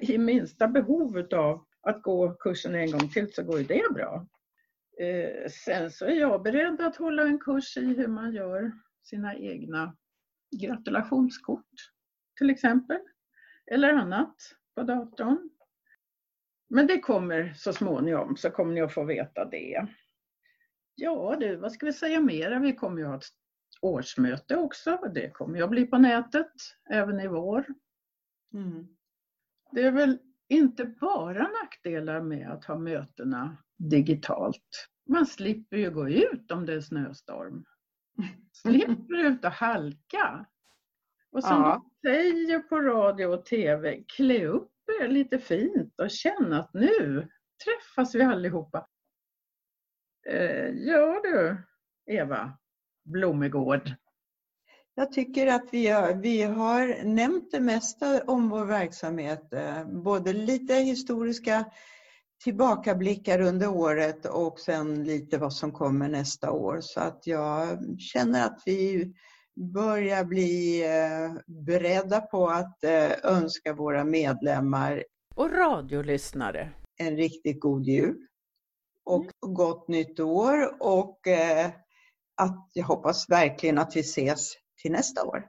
i 0.00 0.18
minsta 0.18 0.68
behov 0.68 1.26
av 1.32 1.66
att 1.82 2.02
gå 2.02 2.34
kursen 2.34 2.74
en 2.74 2.90
gång 2.90 3.08
till 3.08 3.32
så 3.32 3.42
går 3.42 3.58
ju 3.58 3.64
det 3.64 3.94
bra. 3.94 4.26
Eh, 5.00 5.50
sen 5.50 5.90
så 5.90 6.04
är 6.04 6.20
jag 6.20 6.42
beredd 6.42 6.80
att 6.80 6.96
hålla 6.96 7.22
en 7.22 7.38
kurs 7.38 7.76
i 7.76 7.84
hur 7.84 8.08
man 8.08 8.32
gör 8.32 8.72
sina 9.02 9.36
egna 9.36 9.96
gratulationskort 10.50 11.74
till 12.38 12.50
exempel. 12.50 12.98
Eller 13.66 13.92
annat 13.92 14.36
på 14.74 14.82
datorn. 14.82 15.50
Men 16.68 16.86
det 16.86 17.00
kommer 17.00 17.52
så 17.56 17.72
småningom 17.72 18.36
så 18.36 18.50
kommer 18.50 18.74
ni 18.74 18.80
att 18.80 18.94
få 18.94 19.04
veta 19.04 19.44
det. 19.44 19.86
Ja 20.94 21.36
du, 21.40 21.56
vad 21.56 21.72
ska 21.72 21.86
vi 21.86 21.92
säga 21.92 22.20
mera? 22.20 22.58
Vi 22.58 22.72
kommer 22.74 22.98
ju 22.98 23.06
ha 23.06 23.16
ett 23.16 23.24
årsmöte 23.80 24.56
också. 24.56 24.98
Det 25.14 25.30
kommer 25.30 25.58
ju 25.58 25.64
att 25.64 25.70
bli 25.70 25.86
på 25.86 25.98
nätet 25.98 26.52
även 26.90 27.20
i 27.20 27.28
vår. 27.28 27.66
Mm. 28.54 28.88
Det 29.72 29.82
är 29.82 29.92
väl 29.92 30.18
inte 30.48 30.84
bara 30.84 31.48
nackdelar 31.62 32.22
med 32.22 32.50
att 32.50 32.64
ha 32.64 32.78
mötena 32.78 33.56
digitalt. 33.76 34.88
Man 35.08 35.26
slipper 35.26 35.76
ju 35.76 35.90
gå 35.90 36.08
ut 36.08 36.50
om 36.50 36.66
det 36.66 36.74
är 36.74 36.80
snöstorm. 36.80 37.64
Slipper 38.62 39.14
ut 39.24 39.44
och 39.44 39.50
halka. 39.50 40.46
Och 41.32 41.44
som 41.44 41.56
Ja. 41.56 41.84
du 42.02 42.08
säger 42.10 42.58
på 42.58 42.80
radio 42.80 43.26
och 43.26 43.44
TV, 43.44 44.02
klä 44.16 44.46
upp 44.46 44.72
er 45.02 45.08
lite 45.08 45.38
fint 45.38 46.00
och 46.00 46.10
känn 46.10 46.52
att 46.52 46.74
nu 46.74 47.28
träffas 47.64 48.14
vi 48.14 48.22
allihopa. 48.22 48.86
Eh, 50.28 50.68
ja 50.68 51.20
du, 51.22 51.56
Eva 52.14 52.52
Blomegård. 53.04 53.94
Jag 54.94 55.12
tycker 55.12 55.46
att 55.46 55.68
vi 55.72 55.86
har, 55.88 56.14
vi 56.14 56.42
har 56.42 57.04
nämnt 57.04 57.50
det 57.50 57.60
mesta 57.60 58.24
om 58.24 58.48
vår 58.48 58.64
verksamhet. 58.64 59.52
eh, 59.52 59.84
Både 59.86 60.32
lite 60.32 60.74
historiska 60.74 61.64
tillbakablickar 62.44 63.40
under 63.40 63.68
året 63.68 64.26
och 64.26 64.60
sen 64.60 65.04
lite 65.04 65.38
vad 65.38 65.52
som 65.52 65.72
kommer 65.72 66.08
nästa 66.08 66.50
år. 66.50 66.80
Så 66.80 67.00
att 67.00 67.26
jag 67.26 67.78
känner 68.00 68.46
att 68.46 68.62
vi 68.66 69.12
börjar 69.74 70.24
bli 70.24 70.82
eh, 70.84 71.54
beredda 71.66 72.20
på 72.20 72.48
att 72.48 72.84
eh, 72.84 73.12
önska 73.22 73.72
våra 73.72 74.04
medlemmar 74.04 75.04
Och 75.34 75.50
radiolyssnare. 75.50 76.72
en 76.96 77.16
riktigt 77.16 77.60
god 77.60 77.86
jul 77.86 78.26
och 79.04 79.26
gott 79.40 79.88
nytt 79.88 80.20
år 80.20 80.82
och 80.82 81.26
eh, 81.26 81.70
att 82.36 82.70
jag 82.72 82.84
hoppas 82.84 83.28
verkligen 83.28 83.78
att 83.78 83.96
vi 83.96 84.00
ses 84.00 84.52
till 84.82 84.92
nästa 84.92 85.24
år. 85.24 85.46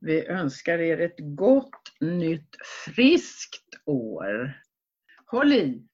Vi 0.00 0.26
önskar 0.26 0.78
er 0.78 1.00
ett 1.00 1.36
gott, 1.36 2.00
nytt, 2.00 2.56
friskt 2.86 3.86
år. 3.86 4.52
Håll 5.26 5.52
i, 5.52 5.86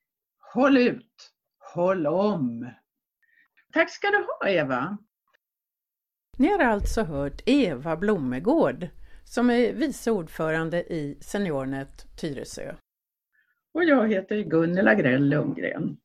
håll 0.55 0.77
ut, 0.77 1.31
håll 1.75 2.07
om. 2.07 2.71
Tack 3.73 3.91
ska 3.91 4.11
du 4.11 4.17
ha 4.17 4.49
Eva. 4.49 4.99
Ni 6.39 6.49
har 6.49 6.59
alltså 6.59 7.03
hört 7.03 7.43
Eva 7.47 7.97
Blomegård 7.97 8.89
som 9.25 9.51
är 9.51 9.73
vice 9.73 10.11
ordförande 10.11 10.79
i 10.93 11.19
Seniornet 11.21 12.17
Tyresö. 12.21 12.75
Och 13.75 13.85
jag 13.85 14.09
heter 14.09 14.43
Gunnela 14.43 14.95
Grell 14.95 15.29
Lundgren. 15.29 15.97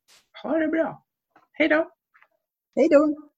Ha 0.43 0.57
det 0.57 0.67
bra. 0.67 1.05
Hej 1.51 1.67
då! 1.67 1.91
Hej 2.75 2.89
då! 2.89 3.32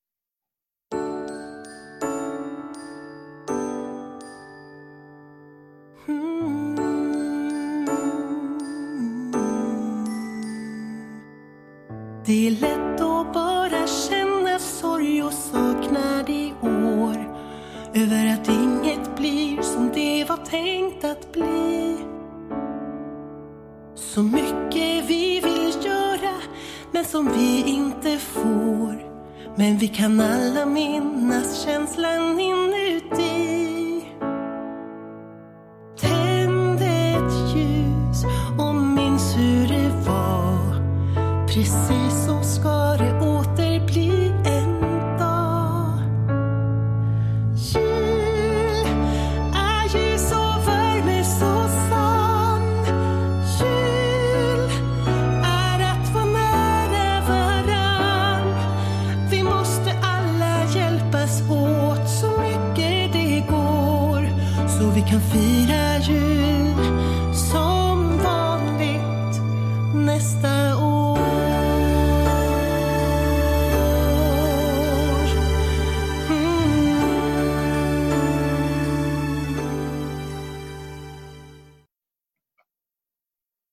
Det 12.35 12.47
är 12.47 12.51
lätt 12.51 13.01
att 13.01 13.33
bara 13.33 13.87
känna 13.87 14.59
sorg 14.59 15.23
och 15.23 15.33
saknad 15.33 16.29
i 16.29 16.53
år 16.61 17.35
över 17.93 18.33
att 18.33 18.49
inget 18.49 19.15
blir 19.17 19.61
som 19.61 19.91
det 19.93 20.25
var 20.29 20.37
tänkt 20.37 21.03
att 21.03 21.31
bli. 21.31 21.97
Så 23.95 24.23
mycket 24.23 25.09
vi 25.09 25.41
vill 25.43 25.85
göra 25.85 26.33
men 26.91 27.05
som 27.05 27.31
vi 27.37 27.63
inte 27.67 28.17
får. 28.17 29.05
Men 29.55 29.77
vi 29.77 29.87
kan 29.87 30.19
alla 30.19 30.65
minnas 30.65 31.65
känslan 31.65 32.39
inuti. 32.39 34.05
Tänd 35.99 36.79
ett 36.81 37.55
ljus 37.55 38.25
och 38.59 38.75
minns 38.75 39.37
hur 39.37 39.67
det 39.67 39.89
var. 40.07 40.75
Precis 41.47 41.94